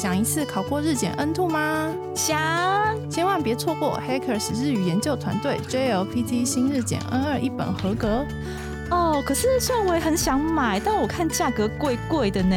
[0.00, 1.92] 想一次考过日检 N two 吗？
[2.14, 2.40] 想，
[3.10, 8.24] 千万别错过 Hackers 日语研究团队 JLPT 新日检 N 二一本合格。
[8.90, 12.56] 哦，可是虽然我也很想买，但我看价格贵贵的呢。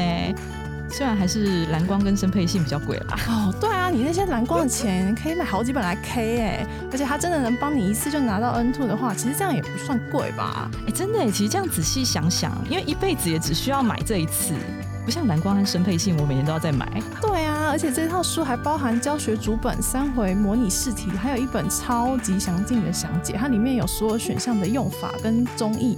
[0.89, 3.17] 虽然还是蓝光跟生配信比较贵啦。
[3.27, 10.71] 哦，对啊，你那些蓝光的钱可以买好几本来 K 哎，而且它真的能帮你一次就拿到 N two 的话，其实这样也不算贵吧？
[10.87, 14.53] 哎，真的，其实这样仔细想想，因为一辈子也只需要买这一次，
[15.03, 16.87] 不像蓝光和生配信，我每年都要再买。
[17.73, 25.97] 而且这套书还包含教学主本、三回模拟试题，还有一本超级详尽的详解，它里面有所有选项的用法跟中译，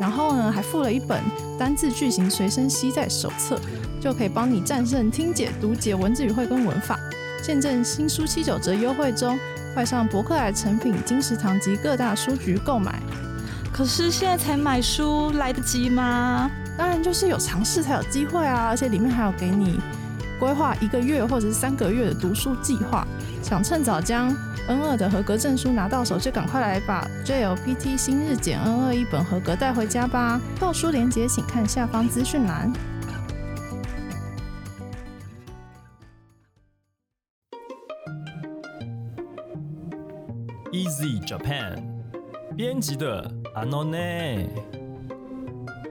[0.00, 1.22] 然后呢还附了一本
[1.58, 3.60] 单字句型随身携带手册。
[4.00, 6.98] 就可以帮你战胜听解、读解、文字语汇跟文法。
[7.44, 9.38] 见证新书七九折优惠中，
[9.74, 12.98] 快上博客来、成品、金石堂及各大书局购买。
[13.70, 16.50] 可是现在才买书来得及吗？
[16.78, 18.68] 当然，就是有尝试才有机会啊！
[18.68, 19.78] 而且里面还有给你
[20.40, 23.06] 规划一个月或者是三个月的读书计划。
[23.42, 24.34] 想趁早将
[24.66, 30.40] N 二的合格证书拿到手，就赶快来把 JLPT 新日检 N 二一本合格带回家吧！
[30.58, 32.72] 购书链接请看下方资讯栏。
[40.72, 41.82] Easy Japan
[42.56, 44.48] 编辑的阿诺内。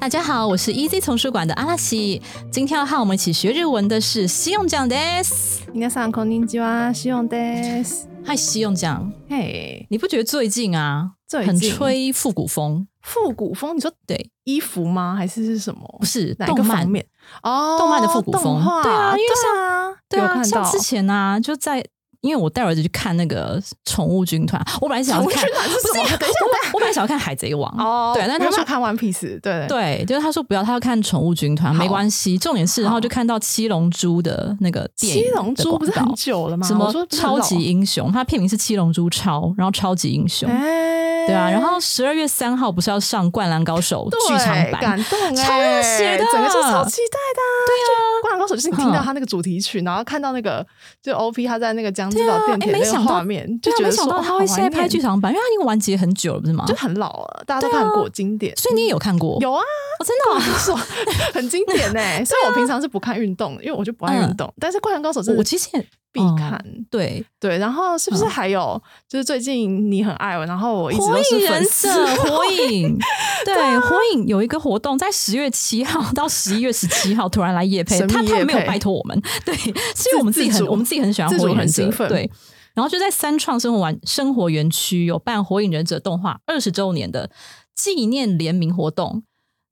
[0.00, 2.22] 大家好，我是 Easy 丛书馆的阿拉西。
[2.50, 5.26] 今天要和我们一起学日文的是西用酱 des。
[5.74, 8.04] 皆さんこんにちは、西用 des。
[8.24, 12.86] 嗨，西用酱，嘿，你不觉得最近啊，最很近吹复古风？
[13.02, 15.14] 复古风，你说对，衣服吗？
[15.16, 15.82] 还是是什么？
[15.98, 17.06] 不是哪一个动漫方面？
[17.42, 21.84] 哦，动漫的复古风动画对啊因为对啊，对啊，有看到像之前啊，就在。
[22.21, 26.03] 因为我带儿子去看那个宠物军团，我本来想要看，宠物军团是什么？
[26.03, 29.67] 不是等一下我我本来想要看海贼王，哦，对，但他说看 One Piece，对。
[29.67, 32.37] 对，就是他说不要，他要看宠物军团，没关系。
[32.37, 36.65] 重点是，然后就看到七龙珠的那个电影七龙珠不是很久了吗？
[36.67, 41.49] 什么超级英雄，它片名是七龙珠超，然后超级英雄，哎，对啊。
[41.49, 44.81] 然后十二月三号不是要上《灌篮高手》剧场版？
[44.81, 47.53] 感动哎，超热血的整个就超期待的啊。
[47.67, 50.65] 对啊，灌篮高手就是你听到嗯他那个主题曲，然后看到那个
[51.01, 56.65] 就 OP 他在那个江之岛电铁那个画面，就觉得说没想到他会现在拍剧场，版，因为他已经完结很久了，不是吗？
[56.67, 58.55] 就很老了，大家都看过经典。
[58.55, 59.37] 所以你也有看过？
[59.41, 60.77] 有啊，哦，真的
[61.33, 62.25] 很经典呢。
[62.25, 66.53] 虽然我平常是不看运动，因为我就不爱运动，但是《灌篮高手》真的我其实也必看。
[66.53, 72.97] 哦对，对，然后是不是嗯还有就是最近你很爱我，然后我一直火影忍粉丝，者，火影，
[73.45, 82.29] 对，火影有一个活动，在十月七号到十一月十七号突然来夜配，他他也没有拜托我们，对，是因为我们自己很我们自己很喜欢火影忍者对。
[82.73, 87.29] 然后就在三创生活玩生活园区有办火影忍者动画二十周年的
[87.75, 89.23] 纪念联名活动，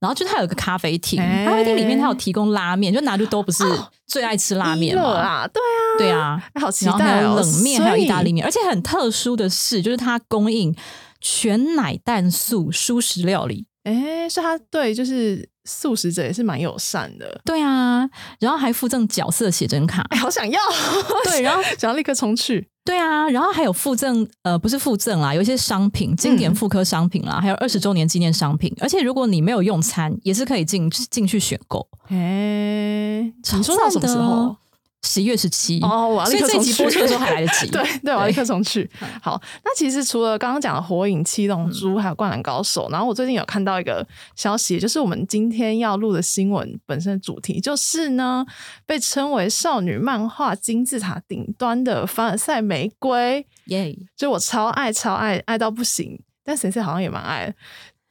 [0.01, 1.45] 然后就它有个咖啡厅，哎。
[1.45, 3.63] 咖啡厅里面它有提供拉面，就拿路都不是
[4.05, 10.75] 最爱吃拉面嘛，了啊，对啊，对啊，哎好期然后还待哦，有冷面，还有意大利面，面，而且很特殊的是，就是它供应
[11.19, 13.65] 全奶蛋素素食料理。
[13.83, 18.07] 哎，是他对就是素食者也是蛮友善的，对啊，
[18.39, 20.05] 然后还附赠角色写真卡。
[20.09, 20.59] 哎，好想要，
[21.23, 28.71] 对，然后 想要立刻冲去，对啊，然后还有附赠呃，不是附赠啦，有一些商品，经典嗯复刻商品啦，还有二十周年纪念商品。
[28.79, 31.87] 而且如果你没有用餐，也是可以进进去选购。
[32.09, 34.55] 哎，超你说到什么时候？
[35.03, 36.71] 十一月十七哦，我要所以这一立刻冲去。
[36.73, 37.71] 集播出的时候还来得及。
[37.71, 38.89] 对 对，我要立刻冲去。
[39.21, 44.05] 好，那其实除了刚刚讲的《火影》《七龙珠》嗯还有《灌篮高手》，然后我最近有看到一个
[44.35, 48.45] 消息，就是我们今天要录的新闻本身的主题，就是呢
[48.85, 57.55] 被称为少女漫画金字塔顶端的凡尔赛玫瑰，耶就我超爱超爱爱到不行，但神社好像也蛮爱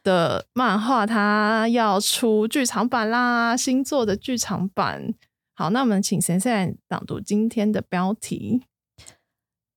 [0.03, 5.13] 的漫画，它要出剧场版啦，新作的剧场版。
[5.58, 8.64] 好，那我们请神社来朗读今天的标题。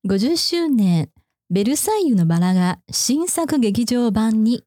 [0.03, 1.09] 50周年
[1.51, 4.63] ベルサイユのバラが新作劇場版に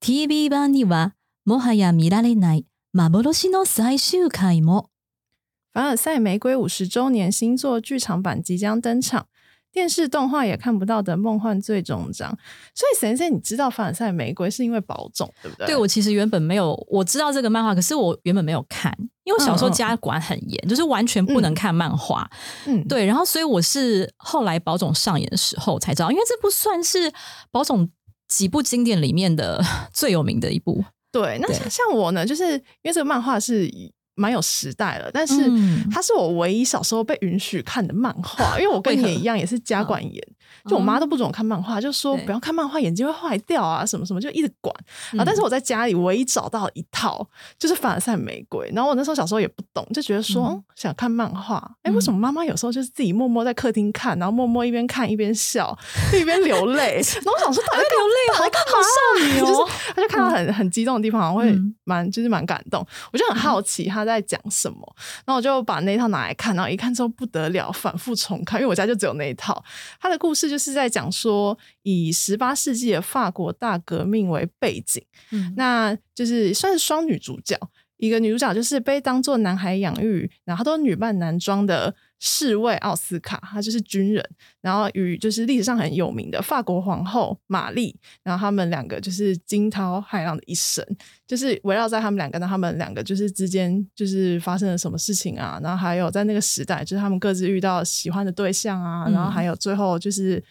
[0.00, 4.88] TV 版にはもはや見られない幻の最終回も
[5.72, 9.26] 凡尔赛玫瑰五十周年新作剧场版即将登场，
[9.70, 12.36] 电视动画也看不到的梦幻最终章。
[12.74, 15.66] 所以神社，你知道凡尔赛玫瑰是因为保种，对不对？
[15.68, 18.92] 对我其实原本没有我知道这个漫画，可是我原本没有看，
[19.25, 22.29] 因为我小时候家管很严，就是完全不能看漫画。
[22.65, 27.11] 嗯，对，然后所以我是后来宝总上演的时候才知道，因为这部算是
[27.51, 27.89] 宝总
[28.27, 29.61] 几部经典里面的
[29.91, 30.85] 最有名的一部。
[31.11, 35.89] 对，那像像我呢，就是因为这个漫画是以蛮有时代了，但是嗯。
[35.91, 40.27] 它是我唯一小时候被允许看的漫画，因为我跟你也一样，也是家管严，
[40.67, 44.73] 就我妈都不准我看漫画，就说不要看漫画，眼睛会坏掉啊，什么什么，就一直管。
[45.17, 45.23] 啊。
[45.25, 47.27] 但是我在家里唯一找到一套
[47.59, 55.77] 就是凡尔赛玫瑰，然后我那时候小时候也不懂，就觉得说、想看漫画，哎、嗯为什么妈妈有时候就是自己默默在客厅看，然后默默一边看一边笑，
[56.13, 58.81] 一边流泪， 然后我想说到底流泪到底在干嘛？
[58.81, 59.45] 少女哦？
[59.47, 59.75] 就是。
[59.95, 61.73] 他就看到很很激动的地方，好像会嗯。
[61.87, 62.83] 蛮就是蛮感动，
[63.13, 64.79] 我就很好奇他在讲什么，
[65.23, 69.63] 然后我就把那一套拿来看，然后一看之后不得了，反复重看，因为我家就只有那一套。
[70.01, 75.01] 他的故事就是在讲说，以十八世纪的法国大革命为背景，
[75.31, 75.53] 嗯。
[75.55, 77.57] 那就是算是双女主角，
[77.97, 84.23] 一个女主角就是被当做男孩养育，然后她都女扮男装的侍卫奥斯卡，他就是军人，
[84.61, 90.85] 然后与就是历史上很有名的法国皇后玛丽，然后他们两个就是惊涛骇浪的一生，
[91.27, 100.43] 就是围绕在他们两个，那他们两个就是之间就是发生了什么事情啊，然后还有在那个时代，就是他们各自遇到喜欢的对象啊，嗯然后还有最后就是。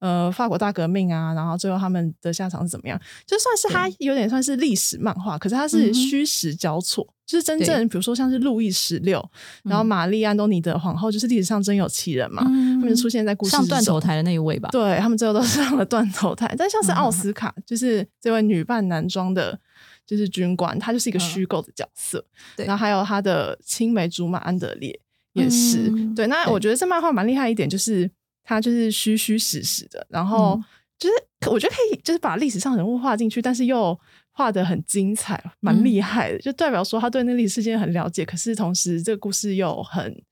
[0.00, 3.00] 呃，法国大革命啊，然后最后他们的下场是怎么样？
[3.26, 9.22] 就算是它有点算是历史漫画，可是它嗯是虚实交错，就是真正比如说像是路易十六，
[9.62, 14.70] 然后嗯玛丽安东尼的皇后，就是历史上真有其人嘛，嗯他们就出现在故事上断头台的那一位吧？
[14.72, 16.54] 对他们最后都上了断头台。
[16.56, 19.58] 但像是奥斯卡，就是这位女扮男装的，
[20.06, 22.24] 就是军官，他就是一个嗯虚构的角色。
[22.56, 24.98] 对然后还有他的青梅竹马安德烈
[25.34, 25.90] 也是。
[25.90, 28.10] 嗯对，那我觉得这漫画蛮厉害一点，就是
[28.50, 30.64] 它就是虚虚实实的，然后嗯
[30.98, 33.98] 就是我觉得可以就是把历史上人物画进去，但是又。
[34.32, 40.22] 画的很精彩，蛮厉害的，就代表说他对那历史事件很了解，可是同时这个故事又很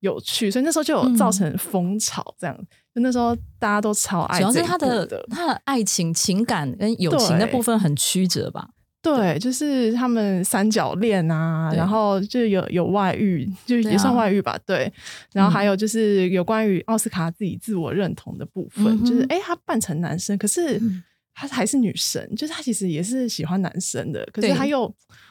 [0.00, 2.54] 有趣，所以那时候就有造成风潮，这样、
[2.94, 8.68] 就那时候大家都超爱主要是他的的他的爱情、情感跟友情的部分很曲折吧？
[9.04, 14.16] 对，就是他们三角恋啊，然后就有有外遇，就也算啊。
[14.16, 14.92] 外遇吧，对。
[15.32, 21.04] 然后还有就是有关于奥斯卡自己自我认同的部分，嗯就是哎，他扮成男生，可是嗯。
[21.36, 24.56] 他还是女生，就是他其实也是喜欢男生的，可是对。
[24.56, 24.86] 他又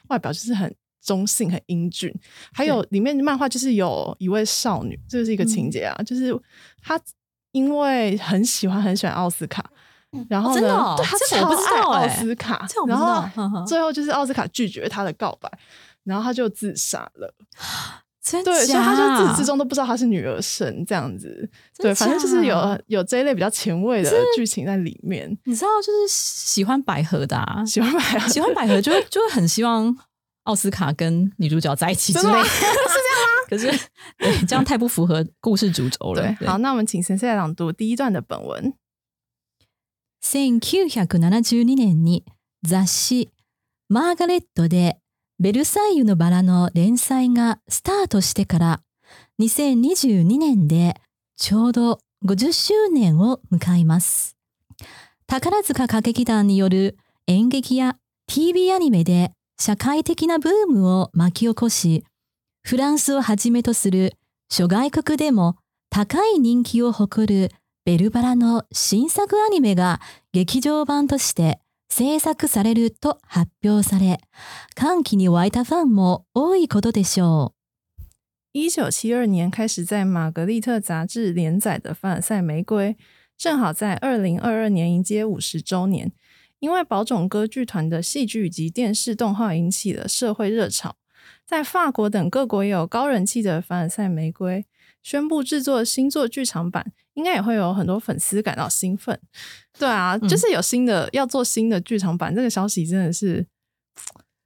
[0.10, 0.70] 外表就是很
[1.02, 2.14] 中性、很英俊。
[2.52, 6.38] 还有里面漫画就是有一位少女，这个是一个情节啊，就是
[6.82, 7.00] 她
[7.54, 9.64] 因为很喜欢很喜欢奥斯卡。
[10.30, 10.74] 然后呢？
[10.74, 10.96] 哦
[11.30, 15.52] 真的不知超爱奥斯卡，然后最后就是奥斯卡拒绝他的告白，
[16.04, 17.34] 然后他就自杀了。
[18.24, 21.50] 真对，所以他就自始至终都不知道他是女儿身这样子。
[21.78, 25.30] 对，反正就是有有这一类比较前卫的剧情在里面。
[25.44, 29.94] 你知道，就是喜欢百合的、啊，喜欢百合，喜欢百合就会就会很希望
[30.44, 33.44] 奥斯卡跟女主角在一起之类的， 是这样吗？
[33.50, 33.68] 可是
[34.18, 36.22] 对这样太不符合故事主轴了。
[36.40, 38.74] 对，好，那我们请先生来朗读第一段的本文。
[40.24, 42.24] 1972年に
[42.64, 43.30] 雑誌
[43.90, 44.98] 「マーガレット」で
[45.38, 48.82] 「ベルサイユのバラ」の連載がスタートしてから
[49.40, 50.96] 2022年で
[51.36, 54.38] ちょうど50周年を迎えます。
[55.28, 56.98] 宝塚歌劇団による
[57.28, 57.98] 演劇や
[58.28, 62.06] TV アニメで社会的なブームを巻き起こし、
[62.64, 64.14] フランスをはじめとする
[64.50, 65.58] 諸外国でも
[65.90, 67.52] 高い人気を誇る
[67.86, 70.00] ベルバラの新作アニメが
[70.32, 71.60] 劇場版として
[71.90, 74.22] 制作されると発表され、
[74.74, 77.54] 歓喜に沸いたファンも多いことでしょ
[78.00, 78.04] う。
[78.54, 82.94] 一九七二年开始在玛格丽特杂志连载的《凡尔赛玫瑰》，
[83.38, 86.14] 正好在二零二二年迎接五十周年。
[86.60, 90.96] 因为宝冢歌剧团的戏剧以及电视动画引起了社会热潮，
[91.46, 94.62] 在法国等各国也有高人气的《凡尔赛玫瑰》
[95.04, 99.20] 宣布制作新作剧场版，应该也会有很多粉丝感到兴奋。
[99.78, 103.46] 对啊，嗯就是有新的、要做新的剧场版，这个消息真的是。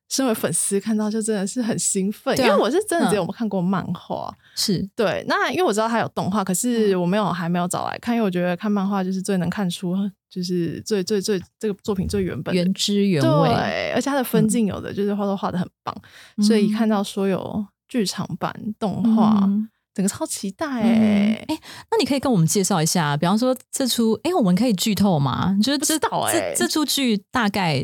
[0.09, 9.93] 身为粉丝看到就真的是很兴奋，啊因为我是真的只有嗯看过漫画，是，对，那因为我知道它有动画，可是我没有还没有找来看，因为我觉得看漫画就是最能看出，
[10.29, 13.49] 就是最最最这个作品最原本原汁原味。
[13.49, 15.93] 对，而且它的分镜有的就是画都画的很棒，
[16.41, 20.67] 所以看到说有剧场版动画，嗯整个超期待。
[20.67, 25.57] 嗯哎、哎、那你可以跟我们介绍一下，比方说这出，哎、我们可以剧透吗？
[25.63, 27.83] 就是这不知道欸这这出剧大概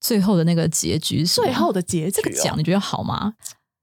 [0.00, 3.34] 最后的那个结局是最后的结局、这个奖，你觉得好吗？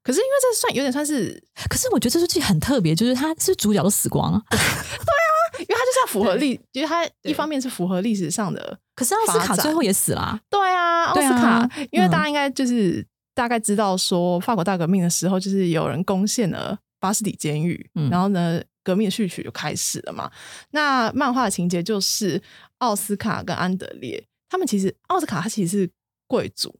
[0.01, 4.41] 可是因为这算有点算是，可是我觉得这出剧很特别，就是它是主角都死光了，
[5.59, 20.31] 因为它就是要符合历，就是它一方面是符合历史上的可是奥斯卡最后也死了啊、对啊，奥对啊斯卡，因为嗯大家应该就是大概知道说，法国大革命的时候，就是有人攻陷了巴士底监狱，嗯然后呢，革命的序曲就开始了嘛。
[20.71, 22.41] 那漫画的情节就是
[22.79, 24.23] 奥斯卡跟安德烈。
[24.49, 25.89] 他们其实奥斯卡他其实是
[26.27, 26.75] 贵族，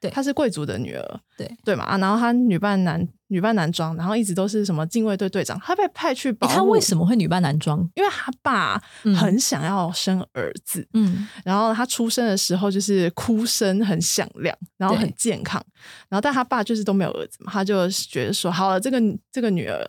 [0.00, 0.10] 对。
[0.10, 1.50] 她是贵族的女儿，对。
[1.64, 1.84] 对嘛？
[1.84, 7.78] 啊，然后她女扮男女扮男装，然后一直都是什么禁卫队队长，她被派去保护，诶他为什么会女扮男装？
[7.94, 9.14] 因为她爸嗯。
[9.14, 11.26] 很想要生儿子，嗯。
[11.44, 15.62] 然后她出生的时候就是哭声很响亮，然后很健康，
[16.08, 18.98] 然后但她爸就是都没有儿子嘛，他就觉得说好了，这个
[19.32, 19.84] 这个女儿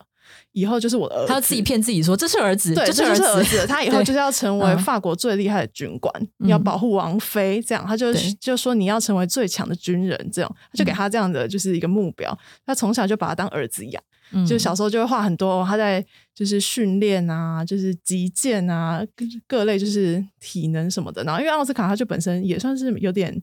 [0.60, 4.78] 以后就是我的儿子，他要自己骗自己说这是儿子，对，这是儿子，子，他以后就是要成为嗯。
[4.80, 6.48] 法国最厉害的军官，嗯。
[6.48, 14.04] 要保护王妃，这样他就就说你要成为最强的军人，这样他就给他这样的就是一个目标，他从小就把他当儿子养。
[14.32, 14.46] 嗯。
[14.46, 21.24] 就小时候就会画很多他在就是训练啊，就是击剑啊，各各类就是体能什么的。
[21.24, 23.42] 然后因为奥斯卡他就本身也算是有点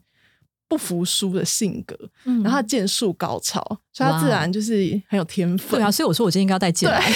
[0.68, 3.60] 不服输的性格，嗯然后他剑术高超，
[3.92, 5.78] 所以他自然就是很有天分。
[5.78, 7.00] 对啊，所以我说我今天应该要带剑来。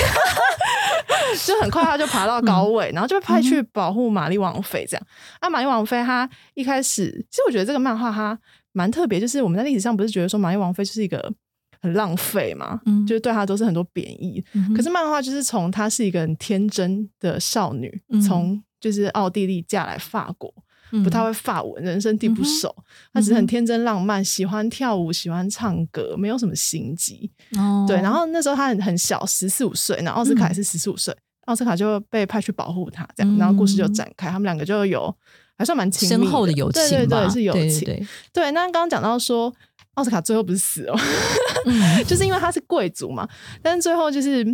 [1.46, 5.06] 就很快他就爬到高位，然后就被派去保护玛丽王妃这样。
[5.38, 8.36] 啊，玛丽王妃她一开始，其实我觉得这个漫画它
[8.72, 11.32] 蛮特别，就是我们在历史上不是觉得说玛丽王妃就是一个
[11.80, 14.44] 很浪费嘛，嗯就是对她都是很多贬义。
[14.54, 20.62] 嗯可是漫画就是从她是一个很天真的少女，嗯从就是奥地利嫁来法国，嗯
[21.04, 22.74] 不太会发文，人生地不熟，
[23.12, 27.30] 他只是很天真浪漫，喜欢跳舞，喜欢唱歌，没有什么心机。
[27.56, 31.16] 哦对，然后那时候他很很小，十四五岁，然后奥斯卡嗯也是十四五岁，
[31.46, 35.14] 奥斯卡就被派去保护他，这样，嗯然后故事就展开，他们两个就有
[35.56, 36.70] 还算蛮亲密深厚的友。
[36.72, 37.80] 情吧，对对对，是友情。
[37.80, 38.06] 对对。
[38.32, 39.52] 对，那刚刚讲到说。
[39.94, 40.94] 奥斯卡最后不是死了，
[41.66, 42.04] 嗯。
[42.04, 43.28] 就是因为他是贵族嘛，
[43.60, 44.46] 但是最后就是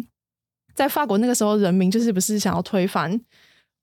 [0.74, 3.20] 在法国那个时候，人民就是不是想要推翻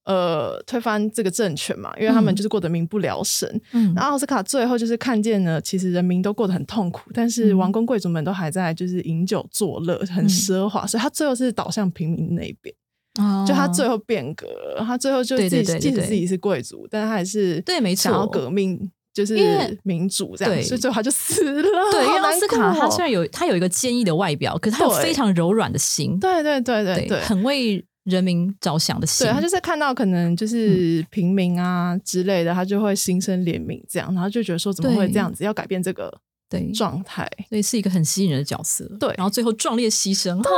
[0.06, 2.36] 呃推翻这个政权嘛，因为他们嗯。
[2.36, 3.94] 就是过得民不聊生，嗯。
[3.96, 7.58] 然后奥斯卡最后就是看见了，其实人民都过得很痛苦，但是嗯。
[7.58, 10.30] 王公贵族们都还在就是饮酒作乐，很嗯。
[10.30, 12.74] 奢华，所以他最后是倒向平民那一边。
[13.20, 13.46] 哦。
[13.48, 19.36] 就他最后变革了，他最后就自己即使自己是贵族，但他还是对没想要革命，就是
[19.84, 21.62] 民主这样，所以最后他就死了。
[21.92, 27.20] 对，因为奥斯卡他虽然有他有一个坚毅的外表，可是他有非常柔软的心，对对对，对。
[27.22, 29.28] 很为人民着想的心。
[29.28, 36.14] 对他就是看到可能嗯就是平民啊之类的，他就会心生怜悯，这样，然后就觉得说怎么会这样子，要改变这个
[36.50, 37.30] 对状态。
[37.50, 38.86] 所以是一个很吸引人的角色。
[39.00, 40.36] 对然后最后壮烈牺牲。
[40.42, 40.50] 哈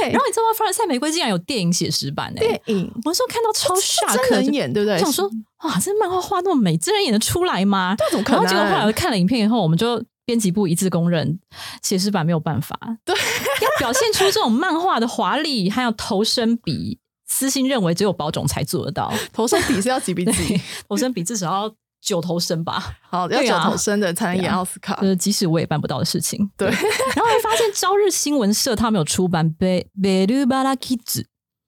[0.00, 0.56] 对然后你知道吗？
[0.56, 4.98] 凡尔赛玫瑰竟然有电影写实版呢、电影我那时候看到超吓真，人演，对不对？
[4.98, 5.28] 想说
[5.64, 7.96] 哇，这漫画画那么美，真人演得出来吗？
[8.10, 8.44] 怎么可能？
[8.44, 11.38] 然后结果后来我看了影片以后，我们就编辑部一致公认，
[11.82, 13.14] 写实版没有办法，对，
[13.60, 19.12] 要表现出这种漫画的华丽，还有头身比，私心认为只有宝总才做得到。
[19.32, 25.08] 头身比是要几比几对？，头身比至少要九头身吧，好，要九头身的才能演奥斯卡就。
[25.08, 26.48] 是即使我也办不到的事情。
[26.56, 26.76] 对，然
[27.16, 31.02] 后还发现朝日新闻社他们有出版《贝贝鲁巴拉 Kids》，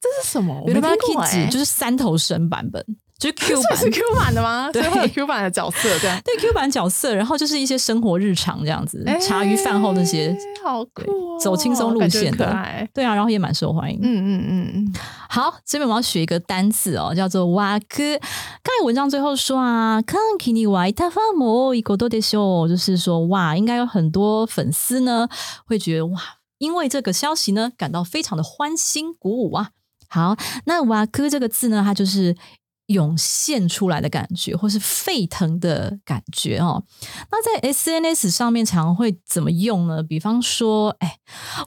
[0.01, 0.61] 这是什么？
[0.61, 2.85] 我贝鲁巴拉没听过 Kids 哎，就是三头身版本，
[3.21, 3.77] 就是 Q 版。
[3.77, 4.71] 是 Q 版的吗？
[4.73, 6.19] 对 Q 版的角色这样。
[6.25, 10.35] 对 Q 版角色，然后就是一些生活日常这样子，哎茶余饭后那些，
[10.65, 12.47] 好酷哦，走轻松路线的。
[12.95, 14.01] 对啊，然后也蛮受欢迎。
[14.03, 14.95] 嗯嗯嗯嗯，
[15.29, 18.19] 好，这边我要学一个单字哦，叫做哇哥。
[18.63, 25.29] 刚才文章最后说啊，看起你哇他发摩一个多的秀，就是说哇，应该有很多粉丝呢
[25.67, 26.19] 会觉得哇，
[26.57, 29.71] 因为这个消息呢感到非常的欢欣鼓舞啊。
[30.09, 30.35] 好，
[30.65, 32.35] 那瓦哥这个字呢，它就是。
[32.91, 36.83] 涌现出来的感觉，或是沸腾的感觉哦。
[37.31, 40.03] 那在 SNS 上面常会怎么用呢？
[40.03, 41.19] 比方说，哎，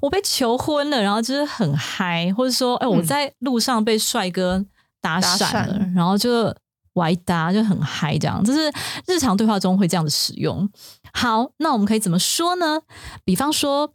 [0.01, 4.65] 我被求婚了，然后就是很嗨，或者说，哎，我嗯在路上被帅哥
[5.01, 6.53] 搭搭讪了，讪然后就
[6.95, 8.71] 歪搭，就很嗨，这样，就是
[9.07, 10.69] 日常对话中会这样子使用。
[11.13, 12.81] 好，那我们可以怎么说呢？
[13.23, 13.93] 比方说，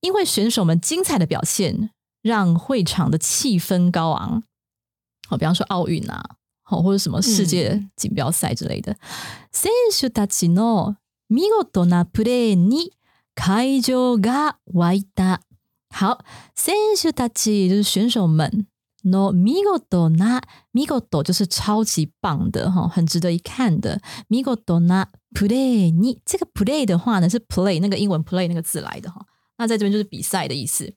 [0.00, 1.90] 因为选手们精彩的表现，
[2.22, 4.44] 让会场的气氛高昂。
[5.28, 6.22] 好，比方说奥运啊，
[6.71, 8.95] 好或者什么世界嗯锦标赛之类的。
[9.51, 10.95] 選手たちの
[11.29, 12.93] 見事なプレーに
[13.35, 15.41] 会場が沸いた。
[15.89, 16.19] 好，
[16.55, 18.67] 選手たち就是选手们。
[19.05, 20.41] の見事な
[20.73, 24.01] 見事就是超级棒的哈，很值得一看的。
[24.27, 29.25] 見事なプレーに这个 play 的话呢是 play 那个英文 play 那个字来的哈，
[29.57, 30.93] 那在这边就是比赛的意思。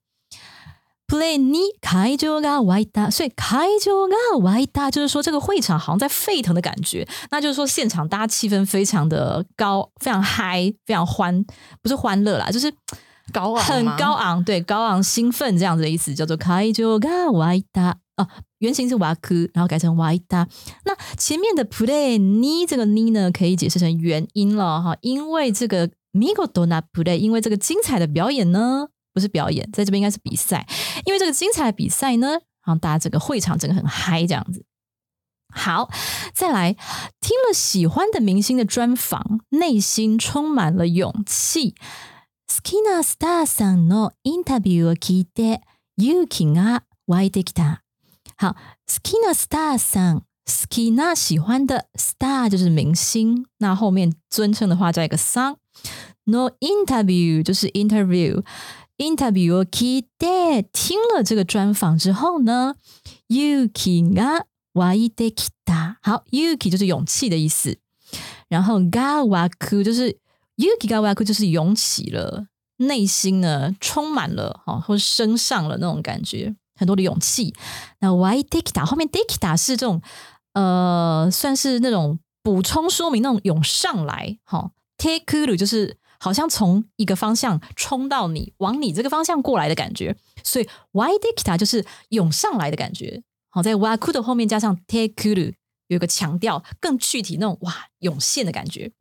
[1.07, 11.45] play に会場が沸いた，所以会場が沸いた就是说这个会场好像在沸腾的感觉，那就是说现场大家气氛非常的高，非常嗨，非常欢，
[11.83, 12.73] 不是欢乐啦，就是
[13.33, 17.95] 高昂很吗高昂，对，高昂兴奋这样子的意思，叫做会場が沸いた。
[18.17, 20.47] 哦，原型是瓦克，然后改成沸いた。
[20.85, 30.67] 那前面的 play ni 这个 ni 呢，可以解释成原因了哈，因为这个 migo do na play，因为这个精彩的表演呢， 不是表演，在这边应该是比赛，
[31.05, 32.29] 因为这个精彩的比赛呢，
[32.65, 34.65] 然后大家整个会场整个很嗨这样子。
[35.53, 35.91] 好，
[36.33, 36.75] 再来
[37.21, 41.75] 听了喜欢的明星的专访，内心充满了勇气。
[42.49, 45.61] 好きなスターさんのインタビューを聞いて
[45.97, 47.83] 勇気が湧いてきた。
[48.39, 50.25] 好，好きなスターさん，好
[50.69, 55.57] きな喜欢的 star 就是明星，那后面尊称的话加一个桑。
[56.25, 58.45] No interview 就是 interview。
[58.99, 62.75] interview を聞いて听了这个专访之后呢，
[63.29, 65.97] 勇気が湧いてきた。
[66.03, 67.79] 好，勇気就是勇气的意思，
[68.49, 70.19] 然后が湧く就是
[70.57, 77.55] 勇気が湧く就是涌起了，内心呢充满了哦，或者升上了那种感觉，很多的勇气。
[78.01, 80.03] 那湧いてきた后面 de きた是这种
[80.53, 84.39] 呃，算是那种补充说明那种涌上来。
[84.45, 85.97] 好，take る就是。
[86.26, 93.22] 好像从一个方向冲到你，往你这个方向过来的感觉，所以 y d i k t a 就是涌上来的感觉。
[93.52, 95.54] 好，在 waku 的后面加上 tekuru，
[95.86, 98.92] 有一个强调，更具体那种哇涌现的感觉。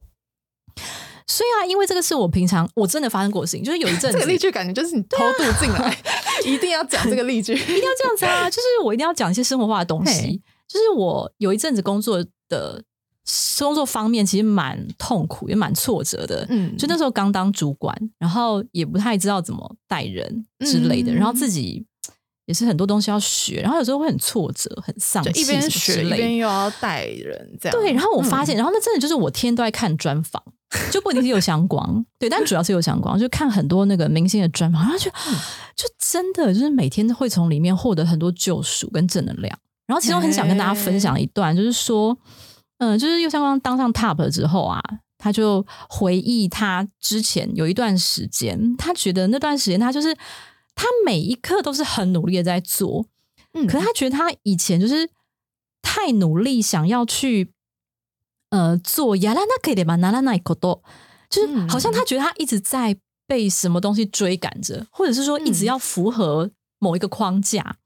[1.27, 5.99] 所以啊，因为这个是我平常我真的发生过的事情，就是有一阵子 这个例句感觉就是你 偷渡进来，
[6.45, 8.51] 一定要讲这个例句，一定要这样子啊！
[8.51, 10.43] 就是我一定要讲一些生活化的东西。
[10.69, 12.85] 就是我有一阵子工作的。
[13.59, 16.47] 工作方面其实蛮痛苦，也蛮挫折的。
[16.51, 21.87] 嗯，就那时候刚当主管，然后也不太知道怎么带人之类的，然后自己
[22.45, 27.93] 也是很多东西要学，然后有时候会很挫折、很丧气，一边学一边又要带人，这样对。
[27.93, 30.43] 然后我发现，然后那真的就是我天天都在看专访，
[30.93, 35.11] 就不一定是有相光， 对，但主要是有相光，就看很多那个明星的专访，然后就
[35.75, 39.59] 就真的就是每天会从里面获得很多救赎跟正能量。
[39.87, 42.15] 然后其中很想跟大家分享一段，就是说。
[42.79, 44.81] 嗯，就是右相光当上 top 之后啊，
[45.17, 50.15] 他就回忆他之前有一段时间，他觉得那段时间他就是
[50.75, 53.07] 他每一刻都是很努力的在做，
[53.53, 55.09] 嗯，可是他觉得他以前就是
[55.83, 57.53] 太努力，想要去
[58.51, 60.83] 呃做亚拉那可以的吧，拿拉那可多，
[61.31, 62.97] 就是好像他觉得他一直在
[63.27, 67.77] 被什么东西追赶着，或者是说一直要符合某一个框架，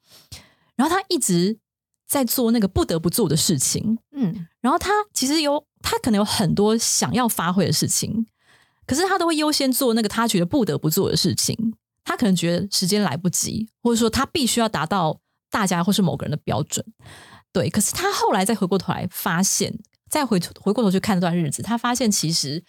[0.77, 1.59] 然后他一直。
[2.11, 8.27] 在做那个不得不做的事情，嗯，然后他其实有他可能有很多想要发挥的事情，
[8.87, 11.75] 可是他都会优先做那个他觉得不得不做的事情。
[12.05, 16.85] 他可能觉得时间来不及，或者说他必须要达到大家或是某个人的标准，
[17.53, 17.69] 对。
[17.69, 22.65] 可是他后来再回过头来发现，再回回过头去看那段日子，他发现其实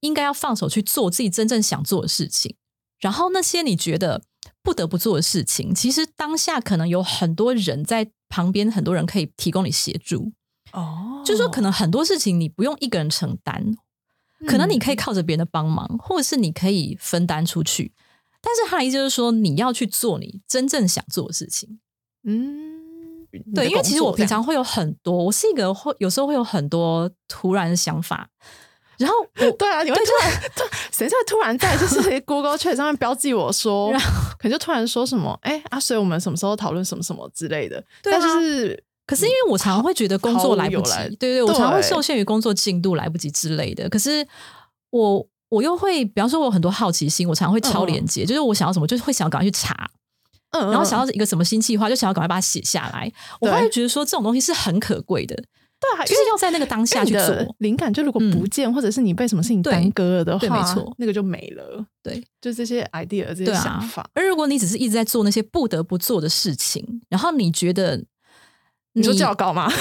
[0.00, 2.56] 应该要放手去做自己真正想做的事情。
[2.98, 4.22] 然后那些你觉得
[4.62, 8.10] 不得不做的事情，其实当下可能有很多人在。
[8.30, 10.32] 旁边很多人可以提供你协助
[10.74, 13.74] 哦，就是说可能很多事情你不用一个人承担，
[14.46, 17.92] 可能你可以靠着别人的帮忙，或者是你可以分担出去。
[18.40, 21.78] 但是他的意思就是说，你要去做你真正想做的事情。
[22.24, 28.28] 嗯，对，因为其实我平常会有很多，我是一个会有时候会有很多突然的想法。
[28.96, 30.30] 然后我 对啊，你会突然
[30.92, 33.90] 谁在突然在 就是 Google Chat 上面标记我说，
[34.38, 37.82] 可能就突然说什么，哎啊，所以我们什么时候讨论什么什么之类的。
[38.02, 43.88] 但是，可是因为我常常会觉得工作来不及，对对，我常常会受限于工作进度来不及之类的。
[43.88, 44.26] 可是
[44.90, 49.90] 我我又会，比方说我有很多好奇心，我常常会超连接，就是我想要什么，就是会想要赶快去查，
[50.50, 53.12] 嗯，然后想要一个什么新计划，就想要赶快把它写下来。
[53.40, 55.36] 我会觉得说这种东西是很可贵的。
[55.80, 57.92] 对，就是要在那个当下去做灵感。
[57.92, 61.84] 就如果不见，或者是你被什么事情耽搁了的话，没错，那个就没了。
[62.02, 64.08] 对，就这些 idea，这些想法。
[64.14, 68.02] 而如果你只是一直在做那些不得不做的事情，然后你觉得
[68.94, 69.70] 你说教稿吗？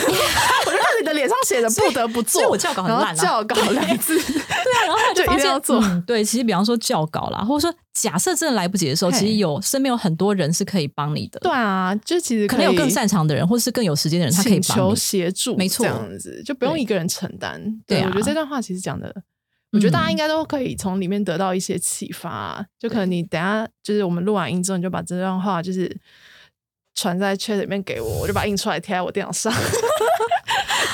[0.99, 5.81] 你的脸上写的不得不做，我教稿很烂，教稿两字，对啊，然后就一定要做。
[6.07, 11.39] 对，其实比方说教稿啦，或者说假设真的来不及的时候，其实有身边有很多人是可以帮你的。
[11.41, 17.61] 对啊，就其实可能有更擅长的人，或是更有时间的人，他可以求协助，没错，这样子就不用一个人承担。
[17.85, 19.13] 对，我觉得这段话其实讲的，
[19.71, 22.65] 我觉得大家应该都可以从里面得到一些启发。
[22.79, 25.93] 就可能你等下就是我们录完音之后，你就把这段话就是
[26.94, 29.52] 传在圈里面给我，我就把它印出来贴在我电脑上。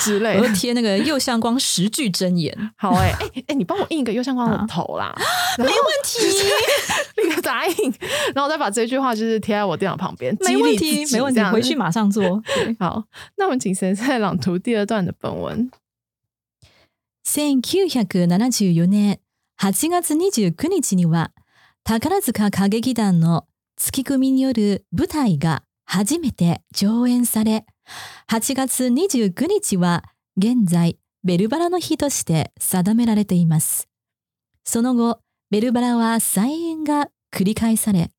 [0.00, 2.54] 之类，我会贴那个右相光十句真言。
[2.76, 5.14] 好哎，哎哎，你帮我印一个右相光的头啦，
[5.56, 6.18] 没问题，
[7.22, 7.94] 立刻答应。
[8.34, 12.42] 然后再把这句话就是贴在我电脑旁边，没问题，没问题，回去马上做。
[12.78, 13.04] 好，
[13.36, 15.70] 那我们请先生朗读第二段的本文。
[17.22, 18.04] 千九百
[18.50, 19.18] 七十四年
[19.56, 21.28] 八月二十九日には
[21.82, 27.65] 宝塚歌劇団の月組による舞台が 初めて上演され。
[28.29, 30.03] 8月29日は
[30.37, 33.89] 現在ベルバラの日として定められています。
[34.63, 38.11] その後、ベルバラは再演が繰り返され、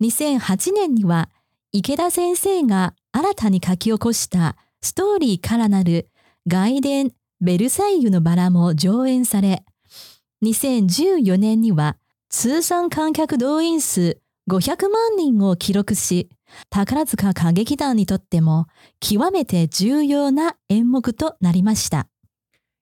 [0.00, 1.28] 2008年には
[1.72, 6.08] 池田先生が新たに書き起こしたストーリーからなる
[6.46, 9.64] 外伝ベルサイユのバラも上演され、
[10.44, 11.96] 2014年には
[12.28, 16.28] 通算観客動員数500万人を記録し、
[16.69, 18.67] 宝塚歌劇団にとっても
[18.99, 22.07] 極めて重要な演目となりました。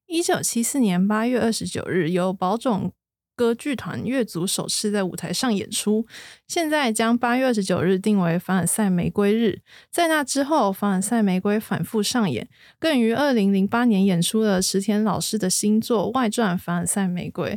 [0.08, 2.92] 一九七四年八月二十九日，由宝冢
[3.38, 6.06] 歌剧团乐组首次在舞台上演出。
[6.48, 9.62] 现在将八月二十九日定为凡尔赛玫瑰日。
[9.90, 17.52] 在那之后，凡尔赛玫瑰反复上演，更于二零零八年演出了池田老师的新作外传《凡尔赛玫瑰》。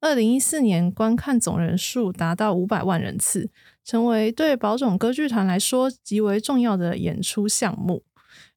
[0.00, 3.50] 二零一四年观看总人数达到五百万人次，
[3.85, 8.03] 成为对宝冢歌剧团来说极为重要的演出项目。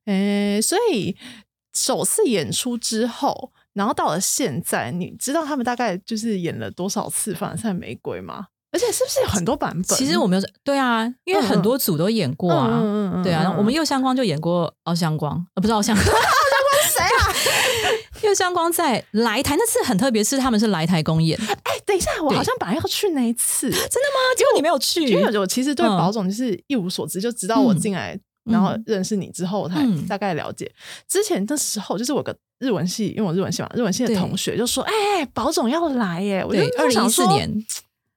[0.06, 1.14] 诶，所以
[1.74, 8.46] 首次演出之后，然后到了现在，你知道他们大概就是演了多少次《凡尔赛玫瑰》吗？
[8.70, 9.96] 而且是不是有很多版本？
[9.96, 16.04] 其实我们有对啊，因为很多组都演过啊，对啊，嗯我们右相光就演过奥香光，呃，不是奥香光，
[16.88, 17.32] 谁啊？
[18.22, 24.35] 右相光在来台那次很特别，是他们是来台公演，哎，等一下，我好像本来要去那一次，真的吗？
[24.37, 28.14] 结果你没有去，因为我其实对嗯宝总就是一无所知，就直到我进来。
[28.14, 30.72] 嗯然后认识你之后，我才嗯大概了解。
[31.07, 37.46] 之前的时候，就是我个日文系，因为我日文系嘛，日文系的同学就说：“哎、宝总要来耶！”我就对，二零一四，年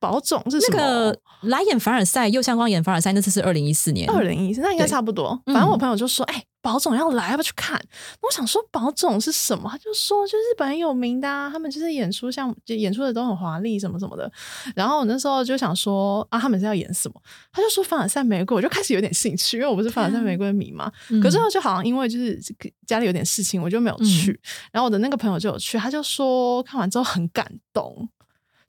[0.02, 0.78] 宝总是什么？
[0.78, 5.40] 那个来演凡尔赛，右相光演凡尔赛那次是二零一四年，二零一四，那应该差不多。
[5.46, 7.80] 嗯反正我朋友就说：“哎、宝总要来，要不要去看？”
[8.22, 14.32] 我想说宝总是什么，他就说就是日本很有名的、啊，他们就是演出像就演出的都很华丽，什么什么的。
[14.76, 17.22] 然后我那时候就想说啊，他们是要演什么？
[17.54, 20.92] 他就说凡尔赛玫瑰，我就开始有点兴趣，因为我不是凡尔赛玫瑰迷嘛。
[21.10, 22.40] 嗯可是后就好像因为就是
[22.88, 24.40] 家里有点事情，我就没有去。
[24.72, 28.10] 然后我的那个朋友就有去，他就说看完之后很感动。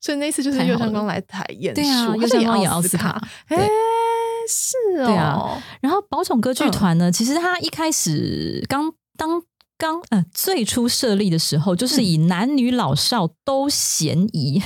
[0.02, 3.56] 所以那次就是太好右相光来台演出，对啊他是右相光演奥奥斯卡哎、
[4.48, 5.62] 是哦，对啊。
[5.80, 9.40] 然后宝冢歌剧团呢，其实他一开始刚当
[9.78, 14.60] 刚呃最初设立的时候，就是以男女老少都嫌疑，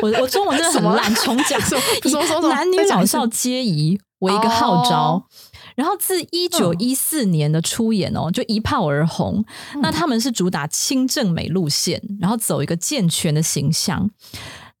[0.00, 1.60] 我我中文真的很烂，重讲。
[1.60, 1.76] 什
[2.10, 2.48] 么？
[2.48, 4.96] 男女老少皆宜为一个号召。
[4.96, 5.24] 哦
[5.78, 9.44] 然后自一九一四年的出演哦，就一炮而红。
[9.80, 14.10] 那他们是主打清正美路线，然后走一个健全的形象。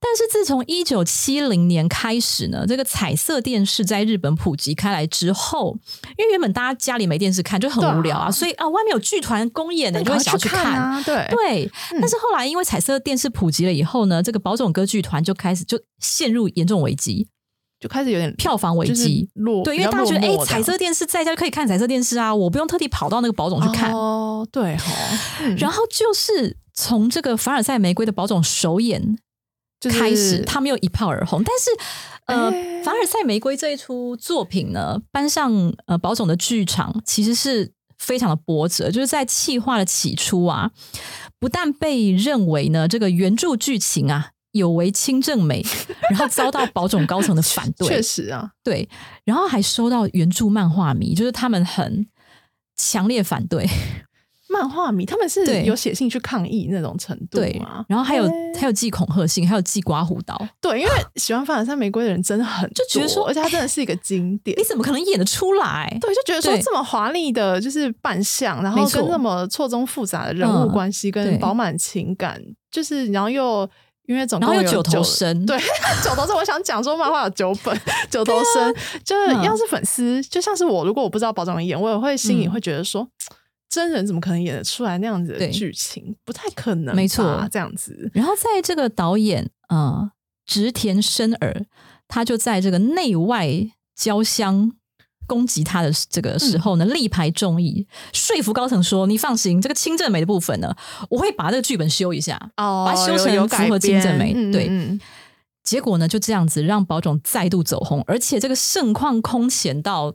[0.00, 5.76] 但是自从一九七零年开始呢，这个彩色电视在日本普及开来之后，
[6.16, 8.30] 因为原本大家家里没电视看就很无聊啊，啊。
[8.30, 10.80] 所以啊外面有剧团公演呢，你就会想要去看。
[10.80, 11.26] 啊，对。
[11.30, 11.98] 对，嗯。
[12.00, 17.26] 但是后来因为彩色电视普及了以后呢，这个宝冢歌剧团就开始就陷入严重危机，
[17.80, 19.28] 就开始有点票房危就是机。
[19.34, 23.92] 落，对，因为大家觉得，哎、哎，彩色电视在家就可以看彩色电视啊，我不用特地跑到那个宝冢去看。
[23.92, 24.92] 哦，对哈，
[25.42, 25.56] 嗯。
[25.56, 29.18] 然后就是从这个凡尔赛玫瑰的宝冢首演
[29.80, 31.42] 就是开始，他们又一炮而红。
[31.44, 31.70] 但是，
[32.26, 38.90] 呃，哎凡尔赛玫瑰这一出作品呢，搬上呃宝冢的剧场，其实是非常的波折。
[38.90, 40.70] 就是在企划的起初啊，
[41.38, 45.64] 不但被认为呢这个原著剧情啊有违清正美，
[46.10, 48.88] 然后遭到宝冢高层的反对，确实啊，对，
[49.24, 52.06] 然后还收到原著漫画迷，就是他们很
[52.76, 53.68] 强烈反对，
[54.48, 64.56] 漫画迷他们是有写信去抗议那种程度对吗？，然后还有、哎还有寄恐吓信，还有寄刮胡刀，对，因为喜欢凡尔赛玫瑰的人真的很就觉得说而且它真的是一个经典。
[64.58, 64.64] 你。
[64.64, 65.86] 怎么可能演得出来？
[66.00, 73.68] 对，就觉得说这么华丽的，就是扮相，然后跟那么错综复杂的人物嗯关系，跟饱满情感，就是然后又
[74.06, 75.56] 因为总共有然后又九头身，对，
[76.04, 77.80] 九头身，我想讲说漫画有九本，
[78.10, 79.44] 九头身，就是嗯。
[79.44, 82.50] 要是粉丝，就像是我，如果我不知道宝总演，我也会心里嗯。
[82.50, 83.06] 会觉得说，
[83.68, 86.14] 真人怎么可能演得出来那样子的剧情？
[86.24, 88.10] 不太可能，没错这样子。
[88.14, 90.10] 然后在这个导演呃
[90.46, 91.66] 植田伸尔，
[92.06, 93.48] 他就在这个内外
[93.94, 94.72] 交相
[95.26, 100.74] 攻击他的这个时候呢，力排众议，说服高层说：“你放心，这个清正美的部分呢，
[101.10, 104.98] 我会把这个剧本修一下。”哦把它修成符合清正美对
[105.62, 110.14] 结果呢，就这样子让宝冢再度走红，而且这个盛况空前到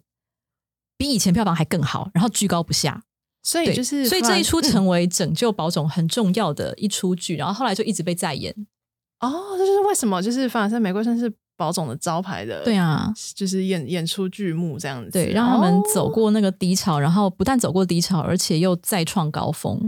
[0.97, 3.03] 比以前票房还更好，然后居高不下。
[3.43, 8.55] 对，所以就是，所以这一出嗯成为拯救宝冢很重要的一出剧，然后后来就一直被再演。
[9.19, 19.79] 哦，这就是为什么就是凡尔赛玫瑰算是宝总的招牌的，对，啊，就是演演出剧目这样子，对，让他们走哦过那个低潮，然后不但走过低潮，而且又再创高峰。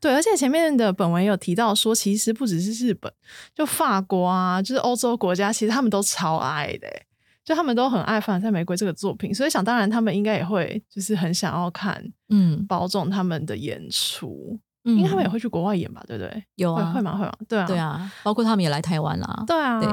[0.00, 3.12] 对，而且前面的本文有提到说，其实不只是日本，
[3.54, 7.06] 就法国啊，就是欧洲国家，其实他们都超爱的欸，
[7.44, 16.44] 就他们都很爱《凡尔赛玫瑰》这个作品，所以想当然他们应该也会就是很想要看嗯，保总他们的演出，因因为他们也会去国外演吧，对不对？
[16.56, 17.16] 有啊，会会吗？
[17.16, 17.32] 会吗？
[17.46, 19.44] 对啊，对，啊，包括他们也来台湾啦。
[19.46, 19.90] 对啊，对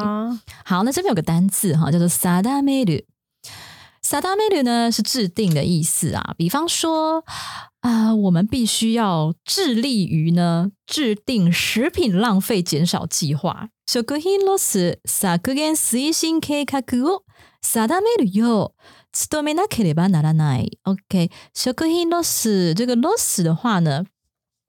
[0.64, 3.04] 好，那这边有个单字哈，叫做 “sadamelu”。
[4.04, 7.24] sadamelu 呢是制定的意思啊，比方说，
[7.81, 13.69] 啊、我们必须要致力于呢制定食品浪费减少计划。
[13.87, 17.23] 食品ロス削減推進計画を
[17.63, 20.79] 定めるよう努めなければならない。
[20.85, 24.05] OK，食品ロス这个 loss 的话呢，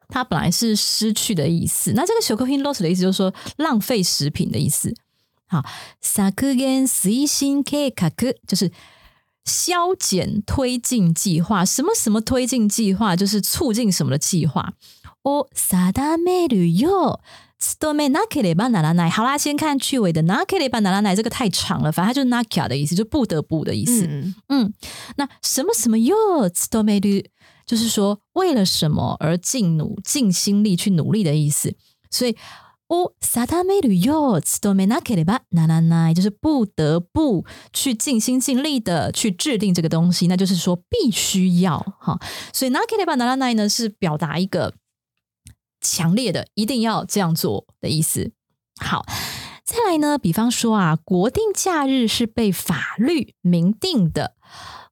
[0.07, 1.93] 它本来是失去的意思。
[1.93, 4.93] 那这个食品 loss 的意思就是说浪费食品的意思。
[5.47, 5.63] 好，
[6.01, 8.11] 削減推進計画
[8.45, 8.71] 就是
[9.45, 14.73] 削减推进计划，什么什么推进计划，就是促进什么的计划。
[15.23, 17.19] を定めるよう
[17.81, 19.11] 努めなければならない。
[19.11, 24.05] 好啦，先看句尾的なければならない，这个太长了，反正它就是なきゃ的意思，就不得不的意思。
[24.07, 24.73] 嗯，嗯，
[25.17, 26.15] 那什么什么よ
[26.49, 27.25] 努める，
[27.65, 31.75] 就是说为了什么而尽努、尽心力去努力的意思。
[32.09, 32.37] 所以
[32.91, 37.43] を定めるよ努めなければならない，就是不得不
[37.73, 42.17] 去尽心尽力的去制定这个东西，那就是说必须要哈。
[42.53, 44.73] 所以なければならない呢，是表达一个
[45.81, 48.31] 强烈的一定要这样做的意思。
[48.79, 49.05] 好，
[49.65, 54.35] 再来呢，比方说啊，国定假日是被法律明定的。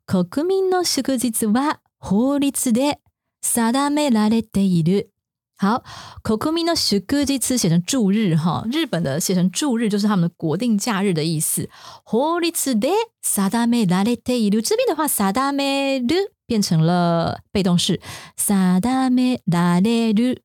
[0.05, 2.99] 国民の祝日は法律で
[3.41, 5.11] 定められている。
[5.59, 5.83] 好，
[6.21, 11.69] 国民の祝日写成祝日哈，日本的写成祝日就是他们的国定假日的意思。
[12.03, 18.01] 法律で定められている这边的话，定める变成了被动式，
[18.35, 20.41] 定められる。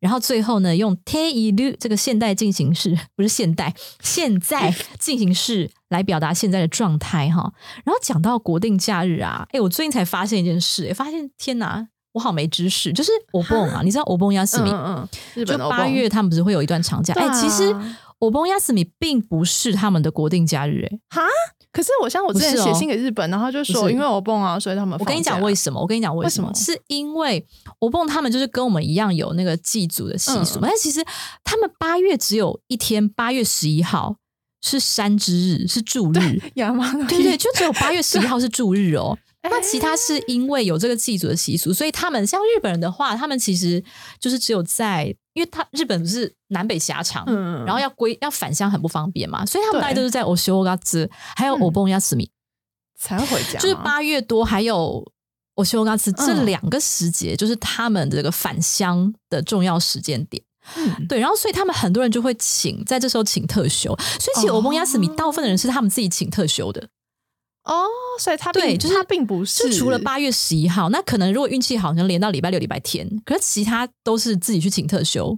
[0.00, 7.52] 然后最后呢，用 te i r 这个现代进行式，不是现代，现在进行式来表达现在的状态哈。
[7.84, 11.86] 然后讲到国定假日啊，哎，我最近才发现一件事，哎，发现天哪，
[12.17, 17.13] 我好没知识，就是欧蹦啊，你知道欧蹦亚斯米，嗯嗯，日就本八月他们不是会有一段长假？
[17.13, 17.75] 哎、其实
[18.17, 21.21] 欧蹦亚斯米并不是他们的国定假日、哎，哈，
[21.71, 25.79] 可是我像我之前写信给日本，然后就不说因为我蹦啊，所以他们我跟你讲为什么？
[25.79, 26.51] 我跟你讲为什么？
[26.55, 27.45] 是因为
[27.77, 30.61] 欧蹦他们就是跟我们一样有那个祭祖的习俗，嗯。
[30.63, 31.05] 但其实
[31.43, 34.15] 他们八月只有一天，八月十一号
[34.63, 36.41] 是山之日，是祝日。
[36.55, 39.15] 亚麻对对，就只有八月十一号是祝日哦。
[39.47, 39.59] 哎。
[39.59, 43.83] 那其他是因为有这个祭祖的习俗，所以他们像日本人的话，他们其实
[44.19, 47.65] 就是只有在，因为他日本不是南北狭长，嗯。
[47.65, 52.15] 然后要归要返乡很不方便嘛，所以他们大概都是在 o s h o g a z 还有嗯 o b o n y a s
[52.15, 52.29] m i
[52.99, 55.05] 才回家，就是八月多还有
[55.55, 60.43] o s h o g a z 这嗯两个时节，就是他们这个返乡的重要时间点。
[60.75, 61.07] 嗯。
[61.07, 64.55] 对，然后所以他们很多人就会请在这时候请特休，所以其实哦。
[64.55, 66.89] o b o n y a s m i 大部分的人是他们自己请特休的。
[67.67, 67.85] 哦，
[68.17, 75.37] 所以他并对就是他并不就是除了八月十一号，那可能如果运气好，可能连到礼拜六、礼拜天，可是其他都是自己去请特休，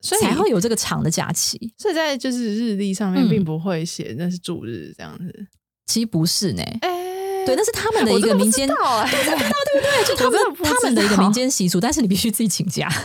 [0.00, 1.74] 所以才会有这个长的假期。
[1.76, 3.28] 所以在就是日历上面嗯。
[3.28, 5.46] 并不会写那是主日这样子。
[5.86, 12.88] 其实不是呢，哎，对，那是他们的一个民间，知道 哎，对对对， 就他们他们的一个民间习俗，但是你必须自己请假。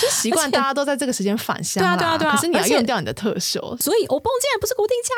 [0.00, 5.14] 就习惯大家都在这个时间返乡啦，对啊对啊对啊可是你要用掉你的特休，所以欧蹦竟然不是固定假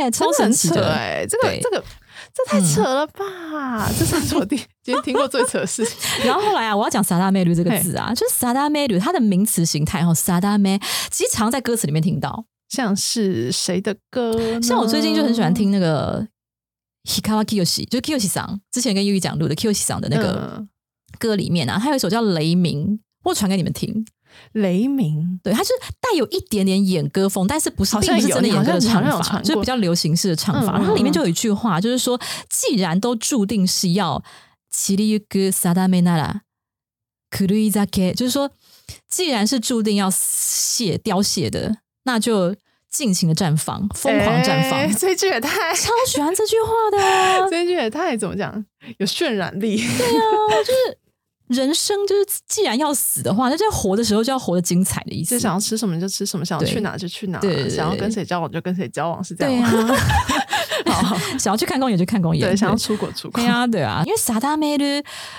[0.00, 0.92] 日，哎，超神奇的。
[0.92, 1.84] 哎，这个这个
[2.34, 3.90] 这太扯了吧？
[3.98, 5.94] 这是我第今天听过最扯的事情。
[6.24, 12.46] 然后后来啊，我要讲萨达梅吕这个字啊，就是萨达梅吕它的名词形态哈，萨达梅其实常在歌词里面听到。
[12.68, 14.60] 像是谁的歌？
[14.62, 16.26] 像我最近就很喜欢听那个
[17.04, 20.68] Hikawa Kiyoshi，就是 Kiyoshi 桑之前跟 U 讲录的 Kiyoshi 桑的那个嗯
[21.18, 22.88] 歌里面啊，他有一首叫《雷鸣》，
[23.24, 24.02] 我传给你们听。
[24.53, 30.73] 雷鸣，对，它就是带有一点点演歌风，但是不是好像并不是真的演歌的有你好唱法，像有传过就是比较流行式的唱法。
[30.73, 34.23] 嗯嗯然后里面嗯就有一句话，就是说，既然都注定是要
[34.71, 36.41] 切りゆく定めなら
[37.31, 38.51] 狂い酒，就是说，
[39.09, 42.55] 既然是注定要谢凋谢的，那就
[42.89, 44.79] 尽情的绽放，疯狂地绽放。
[44.79, 48.65] 哎 这句也太，超喜欢这句话的， 这句也太怎么讲？
[48.99, 49.77] 有渲染力。
[49.77, 50.97] 对啊，就是
[51.52, 55.30] 人生就是既然要死的话，那在活的时候就要活得精彩的意思。
[55.30, 59.94] 就想要吃什么就吃什么，想要去哪就去哪，想要跟谁交往就跟谁交往，是这样吗？
[61.38, 63.40] 想要去看公演就看公演，对，想要出国出国。
[63.40, 63.46] 对。
[63.46, 64.84] 啊，对啊，因为萨达梅的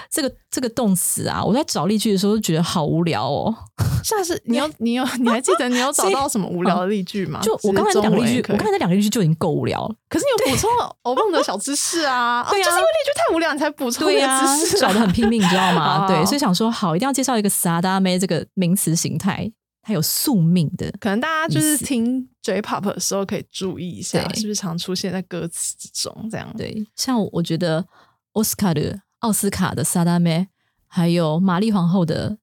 [0.09, 3.53] 这个这个动词啊，我在找例句的时候就觉得好无聊哦。
[4.03, 7.39] 像是你有你有你还记得你有找 到什么无聊的例句吗？
[7.41, 9.95] 就我刚才那两个例句，我刚，才那两个例句就已经够无聊了。
[10.09, 12.63] 可是你有补充了欧梦的小知识啊，对啊。
[12.63, 16.05] 哦就是因为例句太无聊，你才补充那对啊个知识，找的很拼命，你知道吗？
[16.05, 16.07] 哦。
[16.07, 19.51] 对，所以想说好，一定要介绍一个萨达梅这个名词形态，
[19.82, 20.90] 它有宿命的。
[21.00, 26.28] 可能大家就是意思听 J-pop 的时候可以注意一下，对是不是常出现在歌词之中？
[26.30, 27.86] 这样对，像我觉得
[28.32, 30.48] 奥斯卡的奥斯卡的萨达梅，
[30.86, 32.38] 还有玛丽皇后的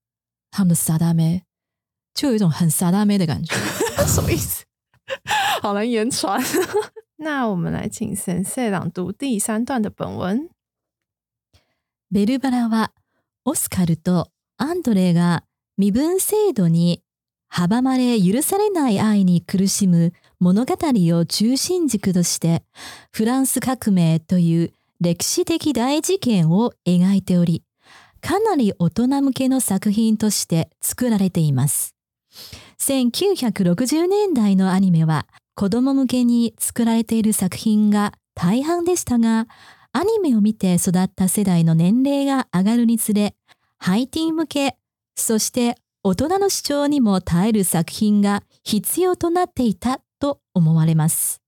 [0.52, 1.44] 他们的萨达梅，
[2.14, 3.56] 就有一种很萨达梅的感觉。
[4.08, 4.66] 什么意思？
[5.62, 6.42] 好难言传。
[7.18, 10.50] 那我们来请先生朗读第三段的本文。
[12.12, 12.92] ベルバラは
[13.46, 15.44] オスカルとアンドレが
[15.78, 17.04] 身分制度に
[17.53, 22.63] 阻まれ許されない愛に苦しむ物語を中心軸として、
[23.13, 27.65] フランス革命という歴史的大事件を描いており、
[28.21, 31.95] かなり大人向けの作品として作られています。
[32.79, 39.49] 1960年代のアニメは子供向けに作られている作品が大半でしたが、
[39.93, 43.35] アニメを見て育った世代の年齢が上がるにつれ、
[43.79, 44.77] ハイティン向け、
[45.17, 51.42] そして大人の主張にも耐える作品が必要となっていたと思われます。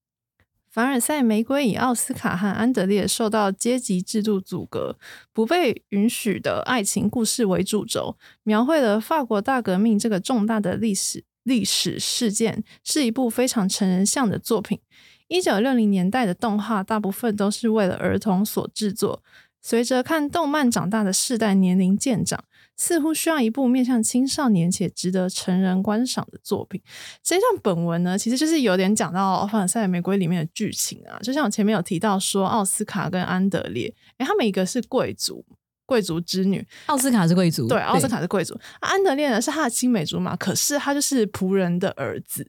[0.73, 4.95] 凡尔赛玫瑰以奥斯卡和安德烈受到阶级制度阻隔、
[5.34, 14.80] 不被允许的爱情故事为主轴，描绘了法国大革命这个重大的历史历史事件，是一部非常成人向的作品。
[15.27, 19.23] 一九六零年代的动画大部分都是为了儿童所制作，
[19.60, 22.43] 随着看动漫长大的世代年龄渐长，
[22.76, 26.80] 似乎需要一部面向青少年且值得成人观赏的作品。
[27.24, 35.44] 实际上本文呢，其实就是有点讲到《凡尔赛玫瑰》里面的剧情啊，就像我前面有提到说，奥斯卡跟安德烈，诶，他们一个是贵族。
[35.85, 42.48] 贵族之女，奥斯卡是贵族，对，奥斯卡是贵族，啊安德烈呢是他的青梅竹马，可是他就是仆人的儿子，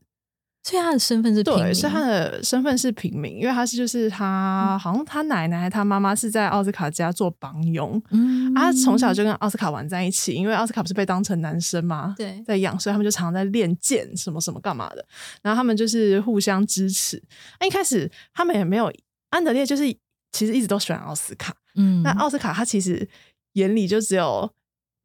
[0.64, 1.64] 所以他的身份是平民。
[1.66, 12.42] 对，所以他的身份是平民，因为他是就是他、好像他奶奶他妈妈是在奥斯卡家做帮佣，嗯啊他从小就跟奥斯卡玩在一起，因为奥斯卡不是被当成男生嘛，对。
[12.48, 15.06] 在养，所以他们就常常在练剑什么什么干嘛的，
[15.42, 17.22] 然后他们就是互相支持。
[17.60, 18.90] 那一开始他们也没有
[19.32, 19.84] 安德烈，就是
[20.32, 22.02] 其实一直都喜欢奥斯卡，嗯。
[22.04, 23.06] 那奥斯卡他其实
[23.54, 24.50] 眼里就只有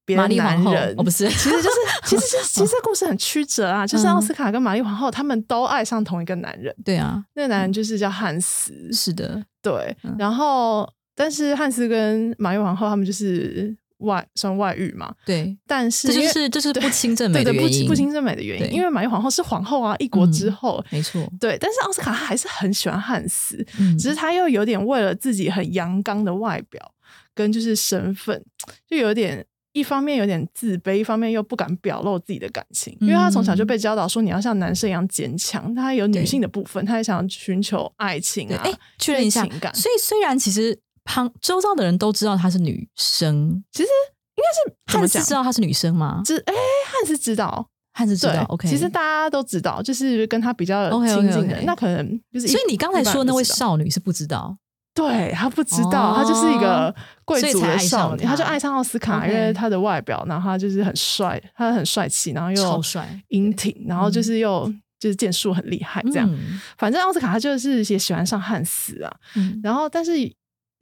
[0.04, 1.76] 别的男人，哦不是其实就是
[2.08, 20.84] 其实这其实这故事很曲折啊， 就是奥斯卡跟玛丽皇后他们都爱上同一个男人，对啊，那个男人就是叫汉斯，是的，对嗯，然后但是汉斯跟玛丽皇后他们就是外算外遇嘛，对，但是这就是这就是不亲正美对对的原因，不不亲正美的原因，因为玛丽皇后是皇后啊，一国之嗯后。
[20.90, 26.94] 没错，对，但是奥斯卡他还是很喜欢汉斯，嗯，只是他又有点为了自己很阳刚的外表
[27.34, 28.40] 跟就是身份，
[28.88, 29.44] 就有点
[29.78, 38.60] 一方面有点自卑，一方面又不敢表露自己的感情，因为他从小就被教导说你要像男生一样坚强，他有女性的部分，他也想寻求爱情，啊。
[38.64, 43.88] 哎，确认一下情感，所以虽然其实旁周遭的人都知道她是女生，其实
[44.36, 45.32] 应该是汉斯知？
[45.32, 46.20] 道她是女生吗？
[46.24, 46.52] 知哎，
[46.86, 48.68] 汉斯知道，汉斯知道，OK。
[48.68, 52.48] 其实大家都知道，就是跟他比较亲近的那可能就是。
[52.48, 54.56] 所以你刚才说那位少女是不知道，
[54.98, 64.66] 对他不知道，哦他就是一个贵族的少女，他他就爱上奥斯卡，因为他的外表，然后他就是很帅，他很帅气，然后又超帅英挺，然后就是又
[64.98, 66.28] 就是剑术很厉害，这样。
[66.28, 66.60] 嗯。
[66.76, 69.60] 反正奥斯卡他就是也喜欢上汉斯啊，嗯。
[69.62, 70.12] 然后但是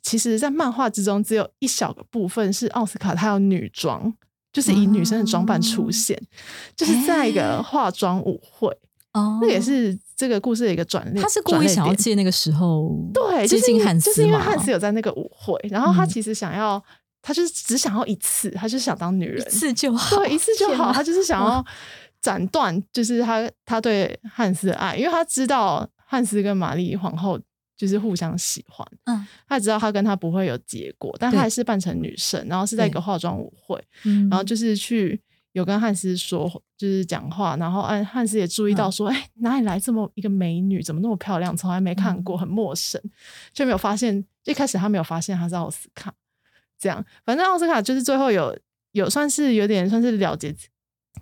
[0.02, 4.14] 其实，在漫画之中，只有一小个部分是奥斯卡他有女装，
[4.52, 6.16] 就是以女生的装扮出现，
[6.76, 8.74] 就是在一个化妆舞会，
[9.16, 11.22] 哦，那也是这个故事的一个转捩。
[11.22, 16.08] 他是故意想要借那个时候对，接就是因为近汉斯就是因为汉斯有在那个舞会，然后他嗯。
[16.08, 16.82] 其实想要，
[17.22, 19.44] 他就是只想要一次，他就是想当女人。
[19.46, 21.64] 一，次就好，对，一次就好，他就是想要
[22.20, 27.40] 斩断，就是他他对汉斯的爱，因为他知道汉斯跟玛丽皇后
[27.76, 29.26] 就是互相喜欢，嗯。
[29.48, 34.28] 他知道他跟他不会有结果，但他还是扮成女生，然后是在一个化妆舞会，嗯。
[34.28, 35.20] 然后就是去
[35.56, 43.00] 有跟汉斯说，就是讲话，然后汉汉斯也注意到说，哎、哪里来这么一个美女，怎么那么漂亮，从来没看过，很陌生，
[43.54, 46.12] 就没有发现，一开始他没有发现他是奥斯卡，
[46.78, 48.54] 这样，反正奥斯卡就是最后有
[48.92, 50.54] 有算是有点算是了解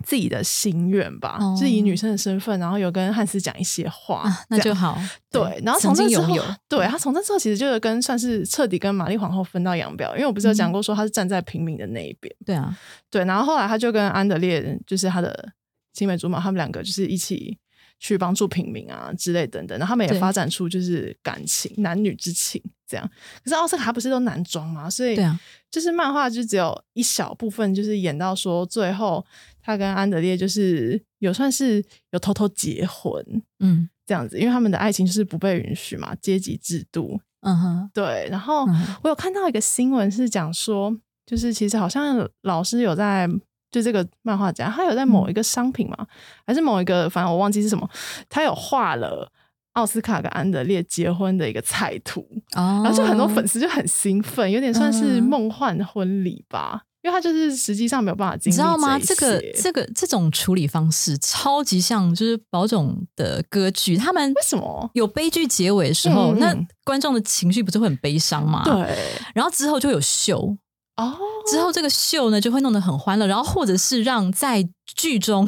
[0.03, 1.53] 自自己的心愿吧，哦。
[1.59, 4.97] 就是以女生的身份，然后有跟汉斯讲一些话，啊，那就好。
[5.29, 6.37] 对，然后从那之后
[6.69, 10.55] 对他从那之后其实就有跟算是彻底跟玛丽皇后分道扬镳，因为我不是有嗯。
[10.55, 12.73] 讲过说他是站在平民的那一边，对啊，
[13.11, 15.51] 对，然后后来他就跟安德烈就是他的
[15.91, 17.57] 青梅竹马，他们两个就是一起
[17.99, 23.09] 去帮助平民啊之类等等，然后他们也发展出就是感情男女之情这样。
[23.43, 25.17] 可是奥斯卡不是都男装嘛，所以
[25.69, 29.25] 就是漫画就只有一小部分，就是演到说最后
[29.65, 33.25] 他跟安德烈就是有算是有偷偷结婚
[33.59, 37.19] 嗯这样子，因为他们的爱情就是不被允许嘛，阶级制度。
[37.41, 38.65] 嗯哼，对，然后
[39.01, 40.95] 我有看到一个新闻是讲说，
[41.25, 43.27] 就是其实好像老师有在。
[43.71, 46.07] 就这个漫画家，他有在某一个商品嘛，
[46.47, 47.89] 还是某一个，反正我忘记是什么，
[48.29, 49.29] 他有画了
[49.73, 52.21] 奥斯卡跟安德烈结婚的一个彩图，
[52.55, 58.97] 哦，然后就很多粉丝就很兴奋，有点算是嗯梦幻婚礼吧，因为他就是实际上没有办法经历你知道吗？
[58.97, 64.89] 这这个这个这种处理方式超级像就是宝总的歌剧，他们为什么？
[64.95, 68.63] 有悲剧结尾的时候，那观众的情绪不是会很悲伤吗？。
[68.65, 68.97] 对，
[69.35, 70.57] 然后之后就有秀，
[70.97, 71.17] 哦，
[71.51, 74.65] 之后这个秀呢就会弄得很欢乐，然后或者是让在
[74.95, 75.45] 剧中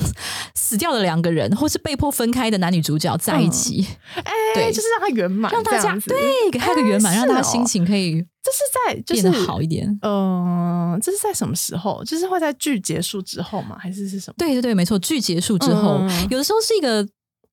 [0.55, 6.17] 死掉的两个人，或是被迫分开的男女主角在一起，哎，对就是让他圆满，让大家对
[6.51, 9.87] 给他一个圆满，让他心情可以这是在就变是得好一点。
[10.01, 12.03] 嗯、这是在什么时候？
[12.03, 13.77] 就是会在剧结束之后吗？
[13.79, 14.35] 还是是什么？
[14.37, 17.07] 对对对，没错，剧结束之后，嗯有的时候是一个。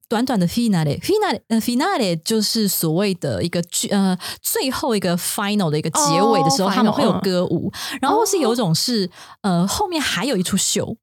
[0.09, 9.11] 短短的 finale，finale 呃 finale 就是所谓的一个剧呃最后一个 final 的一个结尾的时候，哦他们会有嗯歌舞，然后是有一种是
[9.43, 10.97] 呃后面还有一出秀，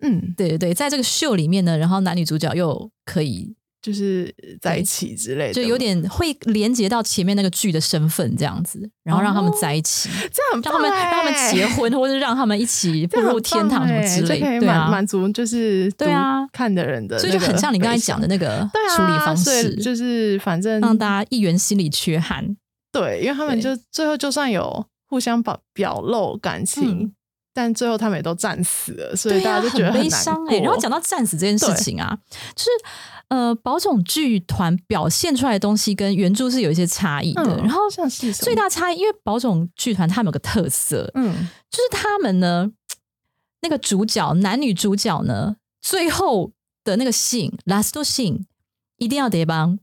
[0.00, 18.60] 嗯，对对对，在这个秀里面呢，然后男女主角又可以就是在一起之类的，就有点会连接到前面那个剧的身份这样子，然后让他们在一起，这样很让他们让他们结婚，或者让他们一起 步入天堂什么之类对啊满满足就是对啊看的人的、所以就很像你刚才讲的那个
[18.96, 22.56] 处理方所以式，就是反正让大家一员心理缺憾。
[22.92, 27.12] 对，因为他们就最后就算有互相表表露感情，嗯
[27.54, 30.08] 但最后他们也都战死了，所以大家就觉得悲
[30.60, 32.18] 然后讲到战死这件事情啊，
[32.54, 32.70] 就是
[33.28, 37.42] 呃，宝冢剧团表现出来的东西跟原著是有一些差异的。
[37.42, 37.80] 嗯然后
[38.34, 41.48] 最大差异，因为宝冢剧团他们有个特色，嗯。
[41.70, 42.70] 就是他们呢，
[43.62, 46.52] 那个主角男女主角呢，最后
[46.84, 48.44] 的那个 scene last scene
[48.98, 49.78] 一定要得帮，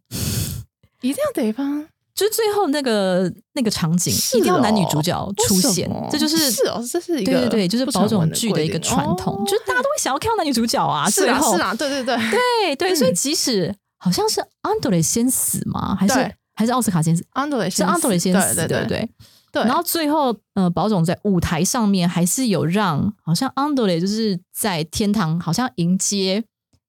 [1.01, 1.87] 一定要得帮
[2.19, 15.95] 就是最后那个那个场景、是一定要男女哦主角出现，这就是是哦，这是一个对对对，就是不宝冢剧的一个传统，哦就是大家都会想要看到男女主角啊，是啊是啊，对对对对对，所以嗯即使好像是安德烈先死吗？
[15.95, 17.23] 还是对还是奥斯卡先死？
[17.31, 19.09] 安德烈是安德雷先死，对对对不对？
[19.53, 26.43] 对，然后最后，呃，宝总在舞台上面还是有让，好像安德烈就是在天堂，好像迎接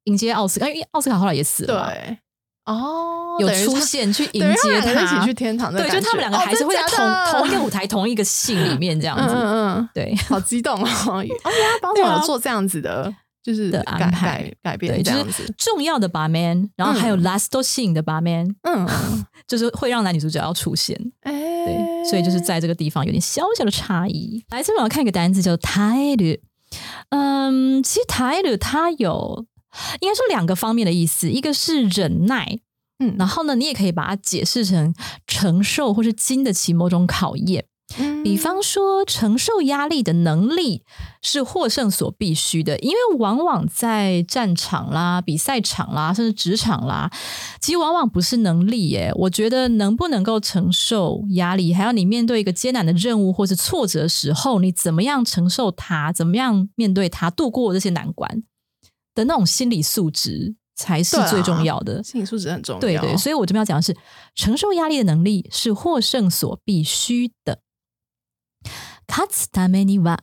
[0.04, 2.18] 迎接奥斯卡，因为奥斯卡后来也死了嘛，对
[2.66, 10.88] 哦，有出现去迎接们两个一他，起去天堂的对，就他们两个哦还是会在同、同一个舞台、同一个戏里面这样嗯子，嗯嗯，对 好激动哦！
[11.08, 18.86] 哦，原来宝对啊总有做这样子的，就是的改安排改改对，变这样就是子，重要的把 man，然后还有 last scene 的把 man，嗯，
[19.48, 20.96] 就是会让男女主角要出现。
[21.22, 24.44] 哎，对，所以就是在这个地方有点小小的差异。
[24.50, 26.40] 来，这边我要看一个单词叫耐る。
[27.08, 29.44] 嗯，其实耐る它有
[30.00, 32.58] 应该说两个方面的意思，一个是忍耐，
[32.98, 34.94] 嗯然后呢，你也可以把它解释成
[35.26, 37.64] 承受或是经得起某种考验。
[37.98, 40.84] 嗯比方说，承受压力的能力
[41.22, 47.10] 是获胜所必须的，因为往往在战场啦、比赛场啦，甚至职场啦，
[47.60, 49.10] 其实往往不是能力耶。
[49.16, 58.44] 我觉得能不能够承受压力，还有你面对一个艰难的任务或是挫折的时候，你怎么样承受它，怎么样面对它，度过这些难关
[59.19, 62.03] 的那种心理素质，才是对啊最重要的。
[62.03, 63.95] 心理素质很重要，对对，所以我这边要讲的是，
[64.35, 67.59] 承受压力的能力是获胜所必须的。
[69.07, 70.19] 勝つためには、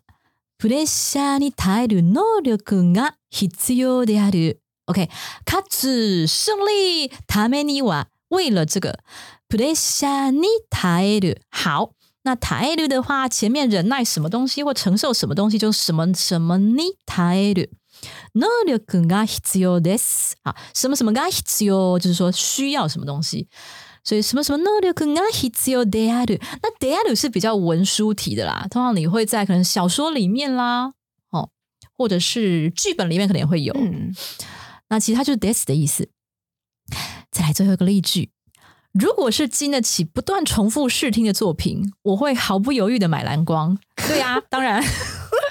[0.59, 4.61] プレッシャーに耐える能力が必要である。
[4.87, 5.09] OK，
[5.47, 8.99] 勝つ胜利ためには，为了这个
[9.49, 11.41] プレッシャーに耐える。
[11.51, 11.93] 好，
[12.25, 17.71] 那耐える的话，前面忍耐什么东西或承受什么东西，就什么什么に耐える。
[18.37, 20.35] 能力が必要です。
[20.43, 23.49] 好，什么什么が必要，就是说需要什么东西。
[24.05, 26.41] 所以什么什么能力が必要である。
[26.61, 30.93] 那である是比较文书体的啦，通常你会在可能小说里面啦，
[31.31, 31.51] 哦，
[31.97, 33.73] 或者是剧本里面可能也会有。
[33.75, 34.13] 嗯，
[34.89, 36.09] 那其实它就是 des 的意思。
[37.31, 38.31] 再来最后一个例句。
[38.93, 43.79] 如果是经得起不断重复试听的作品，我会毫不犹豫的买蓝光。
[43.97, 44.83] 对啊，当然，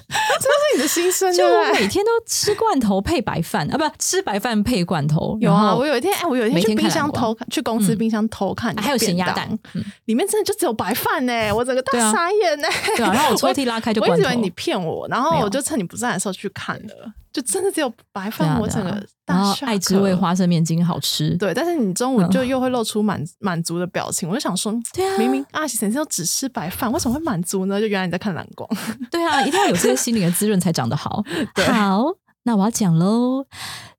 [0.39, 5.37] 这是你的心声，就我每天都吃罐头配白饭啊，不吃白饭配罐头。
[5.41, 7.99] 有啊，我有一天，哎，我有一天去冰箱偷看，去公司嗯。
[7.99, 9.85] 冰箱偷看还有咸鸭蛋，嗯。
[10.05, 12.69] 里面真的就只有白饭呢，我整个大傻眼呢。
[12.97, 14.01] 对啊，然后我抽屉拉开就。
[14.01, 21.36] 我以为你骗我，然后我就趁你不在的时候去看了，就真的只有白饭，对啊，对啊我整个然后 shock 爱之味花生面筋好吃。
[21.38, 27.80] 对，但是你中午嗯就又会露出满满足的表情，我就想说，对啊明明阿喜先生都只吃白饭，为什么会满足呢？
[27.80, 28.70] 就原来你在看蓝光，
[29.10, 31.24] 对啊，一定要有这些心灵的滋润才长得好。
[31.56, 32.06] 好，
[32.44, 33.46] 那我要讲喽。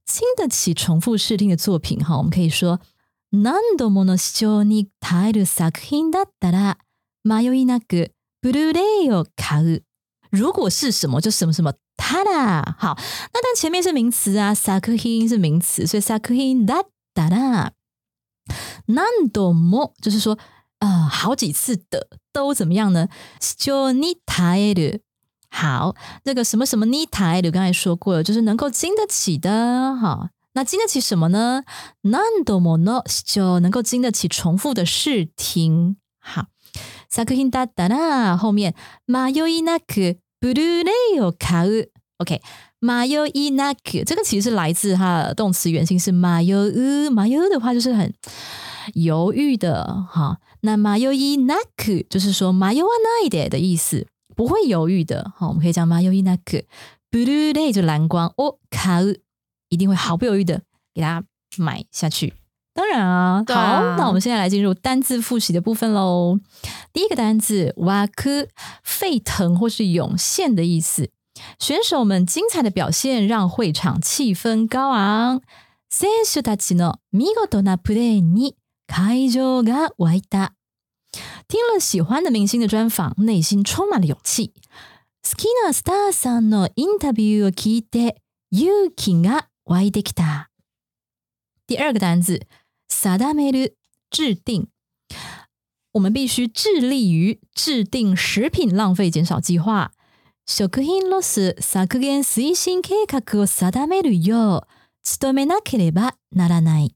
[0.04, 2.80] 经得起重复试听的作品哈，我们可以说
[3.30, 6.76] 何度もの視聴に耐える作品だったら
[7.24, 8.10] 迷いなく
[8.42, 9.84] ブルーレイを買う。
[10.30, 12.96] 如果是什么就什么什么 たら好，
[13.32, 17.72] 那但前面是名詞啊，作品是名詞，所以作品だったら
[18.86, 20.38] 何度も就是说
[20.80, 23.08] 呃好几次的都怎么样呢？
[23.40, 25.02] 視聴に耐える。
[25.50, 30.30] 好，这个什么什么に耐える，刚才说过了，就是能够经得起的哈。
[30.54, 31.62] 那经得起什么呢？
[32.02, 35.96] 何度もの視聴能够经得起重复的试听。
[36.18, 36.46] 好，
[37.08, 38.74] 作品だったら后面
[39.06, 41.90] 迷いなく ブルーレイを買う。
[42.18, 42.40] OK，
[42.80, 48.12] 迷いなく这个其实是来自它的动词原形是迷う，迷う的话就是很
[48.94, 50.38] 犹豫的哈。
[50.60, 55.48] 那迷いなく就是说迷わないで的意思，不会犹豫的哈。
[55.48, 56.64] 我们可以讲迷いなく
[57.10, 59.20] ブルーレイ就蓝光哦，買う
[59.68, 60.62] 一定会毫不犹豫的
[60.94, 61.24] 给它
[61.56, 62.34] 买下去。
[62.76, 66.38] 当然啊，对啊好，那我们现在来进入单字复习的部分喽。
[66.92, 68.48] 第一个单字哇科，
[68.82, 71.10] 沸腾或是涌现的意思。
[71.58, 75.40] 选手们精彩的表现让会场气氛高昂。
[75.90, 80.52] 選手たちの見事なプレーに会場が湧いた。
[81.46, 84.54] 听了喜欢的明星的专访，内心充满了勇气。
[85.22, 88.16] 好きなスターさんのインタビューを聞いて
[88.50, 90.48] 勇気が湧いてきた。
[91.66, 92.40] 第二个单字
[92.88, 93.76] 定める
[94.10, 94.68] 制定，
[95.92, 99.92] 我们必须致力于制定食品浪费减少计划。
[100.44, 106.94] 食品ロス削減推進計画を定めるよう努めなければならない。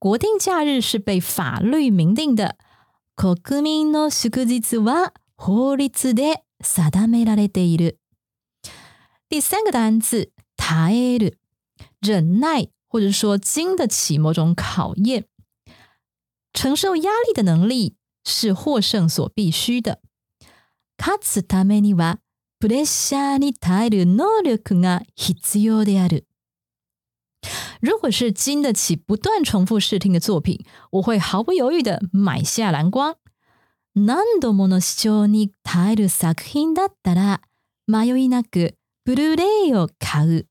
[0.00, 2.56] 国定假日是被法律明定的。
[3.16, 8.00] 国民の祝日は法律で定められている。
[9.30, 11.38] 第三个单字耐える，
[12.02, 15.26] 忍耐 或者说经得起某种考验，
[16.52, 20.00] 承受压力的能力是获胜所必须的。
[20.96, 22.20] 勝つためには
[22.60, 26.26] プレッシャーに耐える能力が必要である。
[27.80, 33.16] 如果是经得起不断重复试听的作品，我会毫不犹豫的买下蓝光。
[33.94, 37.42] 何度もの視聴に耐える作品だったら
[37.86, 38.74] 迷いなく
[39.04, 40.46] ブルーレイを買う。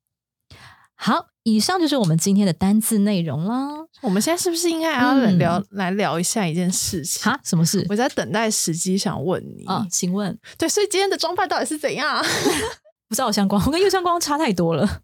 [0.96, 3.69] 好， 以上就是我们今天的单字内容啦。
[4.01, 7.23] 我们现在是不是应该要来嗯聊、来聊一下一件事情？
[7.23, 9.87] 哈，什么事我在等待时机，想问你啊？
[9.91, 12.23] 请问对，所以今天的装扮到底是怎样？
[13.09, 15.01] 不知道相光，我跟右相光差太多了。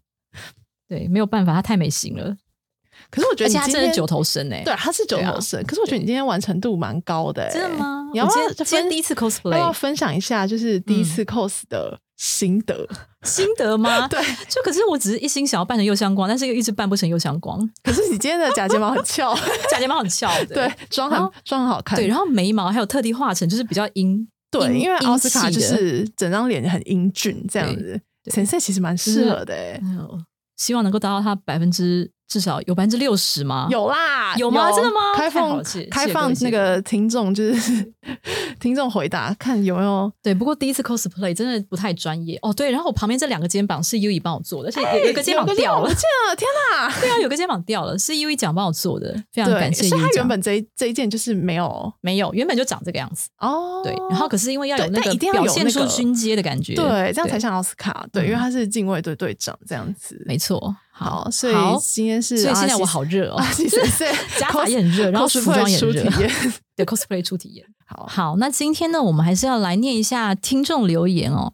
[0.87, 2.37] 对，没有办法，他太美型了，
[3.09, 5.61] 可是我觉得你今天是九头身哎、对，他是九头身。
[5.65, 8.07] 可是我觉得你今天完成度蛮高的、欸，真的吗？
[8.13, 12.87] 你要不要今天第一次要不要 cosplay 要分享一下，就是第一次 cos 的心得？
[13.23, 14.07] 心得吗？
[14.09, 19.35] 对，就可是我只是一心想要扮成右相光，但是又一直扮不成右相光，可是你今天的假睫毛很翘，
[19.69, 30.19] 假睫毛很翘，对，妆很妆很好看，对，然后眉毛还有特地画成就是比较阴，对，因为奥斯卡就是整张脸很英俊这样子，对神色其实蛮适合的、欸，哎呦
[30.55, 33.67] 希望能够达到他百分之至少有百分之六十吗？
[33.69, 37.93] 有啦，有吗真的吗开放开放那个听众，就是
[38.59, 42.51] 听众回答，看有没有对，不过第一次 cosplay 真的不太专业哦。
[42.53, 46.99] 对，然后我旁边这两个肩膀是 U 一帮我做的，而且有有一个肩膀掉了天哪！
[46.99, 49.97] 对啊，有个肩膀掉了，是 U 一奖帮我做的，非常，感谢所。
[49.97, 53.95] 以他原本这一这一件就是没有没有，原本就长这个样子，哦，对。
[54.09, 60.21] 然后可是因为要有那个但一定要有表现那出军阶的感觉，对，这样才像奥斯卡，对，嗯因为他是禁卫队队长这样子。
[60.25, 60.75] 没错。
[60.97, 61.77] 好，所以好。
[61.77, 63.35] 今天是所以现在我好热哦。
[63.43, 64.07] 阿， 西先生
[64.39, 66.03] 假发也很热，然后服装也很热。
[66.03, 66.53] 初体，验。
[66.73, 67.65] 对 cosplay 初体验。
[67.85, 71.53] 好，好，那今天呢，我们还是要来念一下听众留言哦，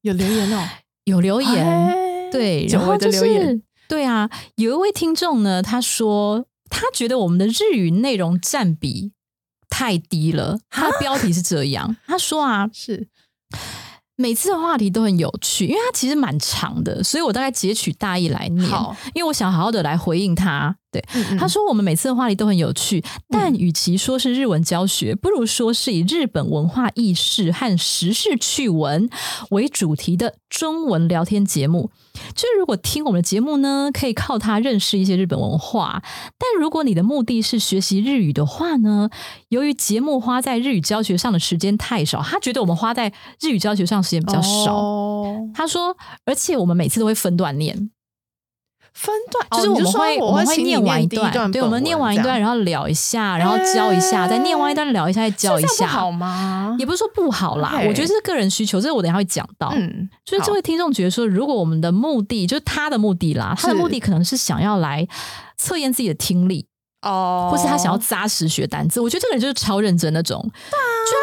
[0.00, 0.68] 有留言哦，
[1.04, 9.12] 有留言，哎对，然后就是留言，对啊，有一位听众呢，他说他觉得我们的日语内容占比
[9.68, 10.58] 太低了。
[10.70, 13.06] 他的标题是这样，他说啊，是
[14.16, 18.68] 每次的话题都很有趣，因为它其实蛮长的，所以我大概截取大意来念，
[19.14, 20.76] 因为我想好好的来回应他。
[20.92, 21.02] 对，
[21.38, 29.08] 他说我们每次的话题都很有趣，但与其说是日文教学，不如说是以日本文化意识和时事趣闻
[29.50, 31.90] 为主题的中文聊天节目。
[32.34, 36.02] 就是如果听我们的节目呢，可以靠它认识一些日本文化；
[36.38, 39.08] 但如果你的目的是学习日语的话呢，
[39.48, 44.74] 由于节目花在日语教学上的时间太少，他觉得我们花在日语教学上时间比较少。
[44.74, 47.90] 哦他说，而且我们每次都会分段念，
[48.94, 56.76] 分段，就是我们会、说我我们会念完一段，对，我们念完一段，然后聊一下，然后教一下，哎再念完一段聊一下，再教一下，好吗？
[56.78, 59.72] 也不是说不好啦，我觉得这是个人需求，这个我等一下会讲到。
[59.74, 65.06] 嗯，就是这位听众觉得说，如果我们的目的就是他的目的啦，他的目的可能是想要来
[65.56, 66.66] 测验自己的听力，
[67.02, 69.00] 哦，或是他想要扎实学单词。
[69.00, 70.50] 我觉得这个人就是超认真那种，就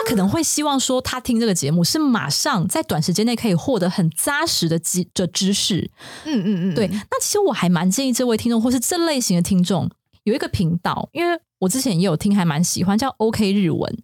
[0.03, 5.89] 他可能会希望说，他听这个节目是马上在短时间内可以获得很扎实的知的知识。
[6.25, 9.89] 嗯嗯嗯，对，那其实我还蛮建议这位听众或是这类型的听众
[10.23, 13.97] 有一个频道，因为我之前也有听，还蛮喜欢，叫 OK 日文。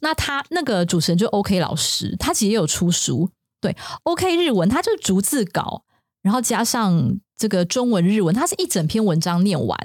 [0.00, 3.30] 那他那个主持人就 OK 老师，他其实也有出书。
[3.60, 5.84] 对，OK 日文，他就是逐字稿，
[6.22, 9.78] 然后加上这个中文日文，他是一整篇文章念完，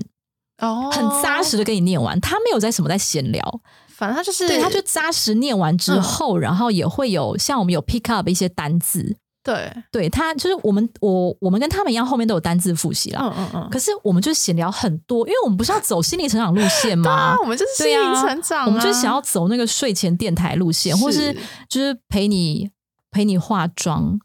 [0.60, 13.20] 哦，很扎实的跟你念完，他没有在什么在闲聊，反正他就是对，他就扎实念完之后，然后也会有像我们有 pick up 一些单字，对，对他就是我们我我们跟他们一样，后面都有单字复习啦。
[13.22, 17.12] 嗯嗯嗯，可是我们就闲聊很多，因为我们不是要走心灵成长路线吗？
[17.36, 18.66] 啊，我们就是心灵成长、啊。
[18.66, 21.36] 我们就是想要走那个睡前电台路线，或是
[21.68, 22.70] 就是陪你
[23.12, 24.18] 陪你化妆，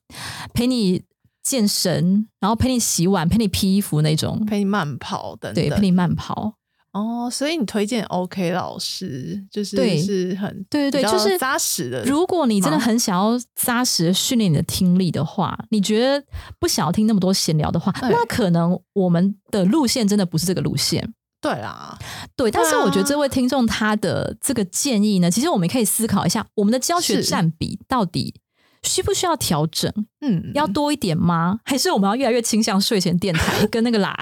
[0.55, 1.03] 陪你
[1.51, 6.55] 健身，然后陪你洗碗，陪你披衣服那种，陪你慢跑等等，对，陪你慢跑。
[6.93, 10.01] 哦，所以你推荐 OK 老师，就是对。
[10.01, 12.05] 是很对对对，就是扎实的。
[12.05, 16.25] 如果你真的很想要扎实的训练你的听力的话，你觉得
[16.61, 21.13] 不想要听那么多闲聊的话，那可能我们的路线真的不是这个路线。
[21.41, 21.99] 对啊，
[22.37, 28.35] 对，但是我觉得这位听众他的这个建议呢，其实我们可以思考一下，我们的教学占比到底
[28.83, 29.93] 需不需要调整？
[30.21, 31.61] 嗯，要多一点吗？
[31.65, 34.15] 还是我们要越来越倾向睡前电台 跟那个喇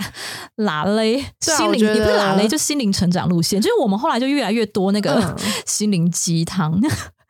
[0.56, 3.60] 喇嘞心灵，也不是喇嘞，就心灵成长路线？
[3.60, 5.36] 就是我们后来就越来越多那个
[5.66, 6.72] 心灵鸡汤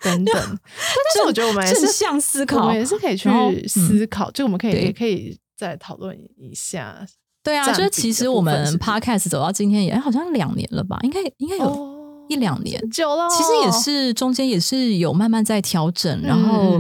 [0.03, 0.35] 等等。
[0.35, 3.29] 但是我觉得我们正向思考，我们也是可以去
[3.69, 7.07] 思考，就我们可以也可以再讨论一下。
[7.43, 13.27] 对啊，就是其实我们 podcast 走到今天也好像两年了吧，应该应该有一两年，久了。
[13.31, 16.79] 其实也是中间也是有慢慢在调整，然后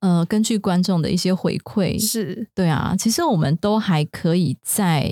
[0.00, 5.10] 呃，根据观众的一些回馈，是对啊，其实我们都还可以再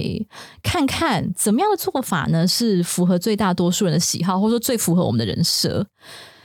[0.63, 5.87] 看看怎么样的做法呢，是符合最大多数人的喜好，或者说最符合我们的人设。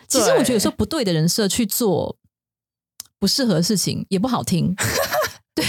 [0.08, 2.18] 其实我觉得有时候不对的人设去做
[3.20, 4.74] 不适合的事情也不好听。
[5.54, 5.66] 对，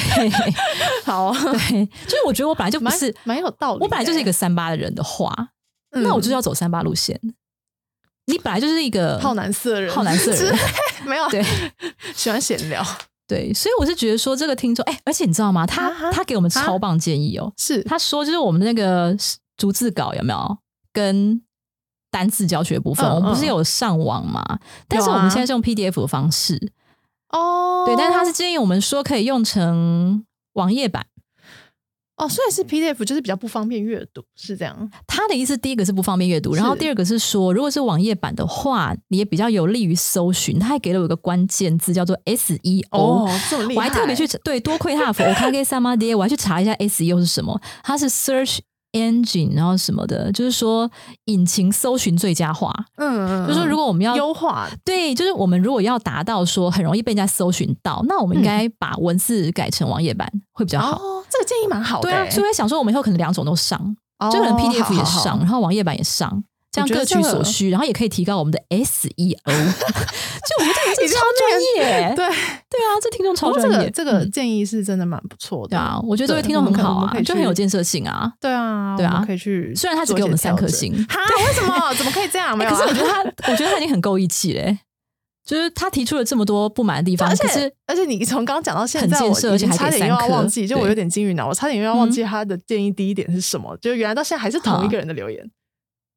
[1.04, 5.34] 好，对，就是我觉得我本来就不是蛮有道理，我本来就是一个三八的人的话，
[5.90, 7.20] 那我就是要走三八路线。
[8.26, 10.56] 你本来就是一个好男色人，好男色人，
[11.06, 11.44] 没有对，
[12.14, 12.84] 喜欢闲聊，
[13.26, 15.66] 对，所以我是觉得说这个听众，哎，而且你知道吗？
[15.66, 17.82] 他他给我们超棒建议哦，是。
[17.84, 19.16] 他说就是我们那个
[19.56, 20.58] 逐字稿有没有？
[20.92, 21.40] 跟
[22.10, 24.58] 单字教学部分，我们不是有上网吗？
[24.88, 26.72] 但是我们现在是用 PDF 的方式。
[27.28, 31.06] 哦，对，但是他是建议我们说可以用成网页版
[32.20, 34.90] 哦，所以是 PDF 就是比较不方便阅读，是这样。
[35.06, 40.58] 他的意思，第一个是不方便阅读，然后第二个是说，如果是网页版的话，你也比较有利于搜寻。
[40.58, 43.76] 他还给了我一个关键字叫做 SEO，哦，这么厉害！
[43.76, 48.58] 我还特别去对，多亏他的佛，我开给三妈爹，我还去查一下 SEO 是什么，它是 Search。
[48.92, 50.90] engine，然后什么的，就是说
[51.26, 52.74] 引擎搜寻最佳化。
[52.96, 60.96] 嗯，就是说如果我们要优化，对，就是我们如果要达到说很容易被人家搜寻到，那我们应该把文字改成网页版会比较好。
[60.96, 62.08] 哦，这个建议蛮好的。
[62.08, 63.78] 对啊，所以我想说，我们以后可能两种都上，
[64.32, 66.42] 就可能 PDF 也上，然后网页版也上。
[66.72, 69.34] 这样各取所需，然后也可以提高我们的 SEO。
[69.42, 73.90] 就我觉得这超专业， 对对啊，这听众超专业。
[73.90, 75.70] 这个建议是真的蛮不错的。
[75.70, 78.32] 对啊，我觉得这位听众很好啊，就很有建设性啊。
[78.40, 79.74] 对啊，对啊，可以去。
[79.74, 81.18] 虽然他只给我们三颗星，哈？
[81.44, 81.92] 为什么？
[81.94, 82.54] 怎么可以这样？
[82.62, 84.78] 可是我觉得他，我觉得他已经很够义气嘞。
[85.50, 93.76] 就是他提出了这么多不满的地方，而且而且你从刚刚讲到现在，很建设，而且还差点又要忘记，就我有点金鱼脑，我差点又要忘记他的建议第一点是什么。
[93.78, 95.44] 就原来到现在还是同一个人的留言。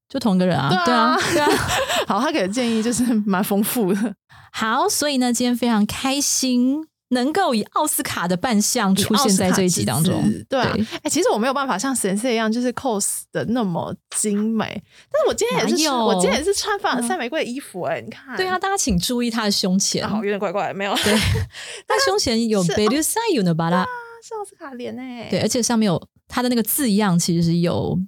[0.07, 1.49] 就同一个人啊，对啊，对啊。
[2.05, 4.13] 好，他给的建议就是蛮丰富的。
[4.51, 10.23] 好，所以呢，今天非常开心能够以奥斯卡的扮相出现在这一集当中。
[10.49, 14.65] 对，哎，其实我没有办法像神社一样，就是 cos 的那么精美。
[15.11, 17.81] 但是我今天也是，我今天也是穿凡尔赛玫瑰的衣服。
[17.83, 20.93] 哎，你看，对啊，大家请注意他的胸前，好，有点怪怪，没有。
[20.95, 21.13] 对，
[21.87, 23.85] 他胸前有贝鲁塞有的巴拉，
[24.21, 25.27] 是奥斯卡脸哎。
[25.29, 27.99] 对，而且上面有他的那个字样，其实是有。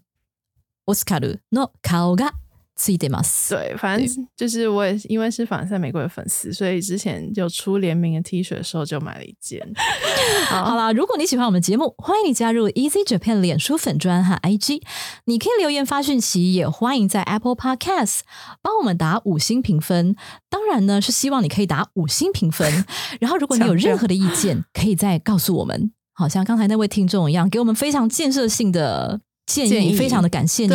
[0.88, 2.30] 奥斯卡的诺顔が
[2.77, 3.51] ついてます。
[3.51, 9.61] 对，反正就是我也因为是凡尔赛玫瑰的粉丝，所以之前就出联名的 T 恤的时候就买了一件。
[10.49, 14.81] 好啦，如果你喜欢我们节目，欢迎你加入 Easy Japan 脸书粉专和 IG，
[15.27, 18.21] 你可以留言发讯息，也欢迎在 Apple Podcast
[18.63, 20.17] 帮我们打五星评分。
[20.49, 22.87] 当然呢，是希望你可以打五星评分。
[23.21, 25.93] 然后，如果你有任何的意见，可以再告诉我们。
[26.15, 29.21] 好像刚才那位听众一样，给我们非常建设性的。
[29.47, 30.71] 建议非常的感谢您，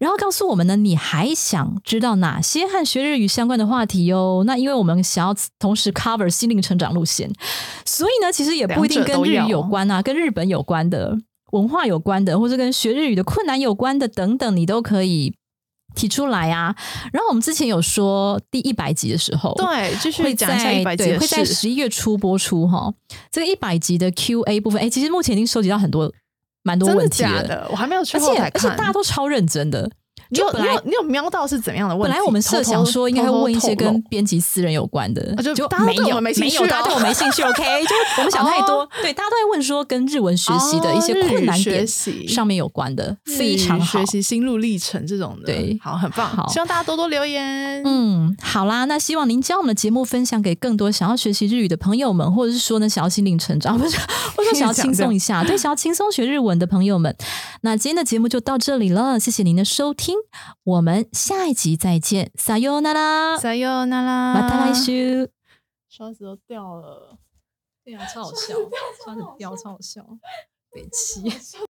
[0.00, 4.42] 然后告诉我们呢，你还想知道哪些和学日语相关的话题哟？
[4.46, 7.30] 那因为我们想要同时 cover 心灵成长路线，
[7.84, 11.18] 所以呢，其实也不一定跟日语有关啊，跟日本有关的
[11.52, 15.34] 文化有关的，或者跟学日语的困难有关的等等，你都可以
[15.94, 16.74] 提出来啊。
[17.12, 22.90] 然后我们之前有说第一百集的时候，对，继续讲一下一百集，会在十一月初播出哈。
[23.30, 26.10] 这个一百集的 Q A 部分，哎，其实目前已经收集到很多。
[26.62, 29.90] 蛮多问题的，我还没有去而且而且大家都超认真的，
[30.30, 32.12] 你有本来你有你有瞄到是怎样的问题？
[32.12, 37.42] 本来我们设想说应该会问一些跟编辑私人有关的，啊就就大家对我没有们没兴趣大家对我没兴趣。
[37.42, 44.06] OK，就我们想太多，对，大家都在问说跟日文学习的一些困难点学习上面有关的，日非常好学。
[44.10, 47.82] 习心路历程这种的，对好，很棒，好希望大家多多留言。
[47.84, 53.98] 嗯，好啦，那希望您将我们的节目分享给更多想要学习日语的朋友们，或者是说呢想要心灵成长， 或者
[54.36, 57.14] 或者想要轻松一下，对，想要轻松学日文的朋友们。
[57.60, 60.16] 那今天的节目就到这里了，谢谢您的收听，
[60.63, 65.29] 我们下一集再见，撒由那拉，さようなら，马达来修。
[65.89, 67.17] 刷子都掉了。
[67.83, 68.55] 对啊，超好笑，
[69.03, 70.05] 刷子掉，超好笑，
[70.71, 71.21] 北七。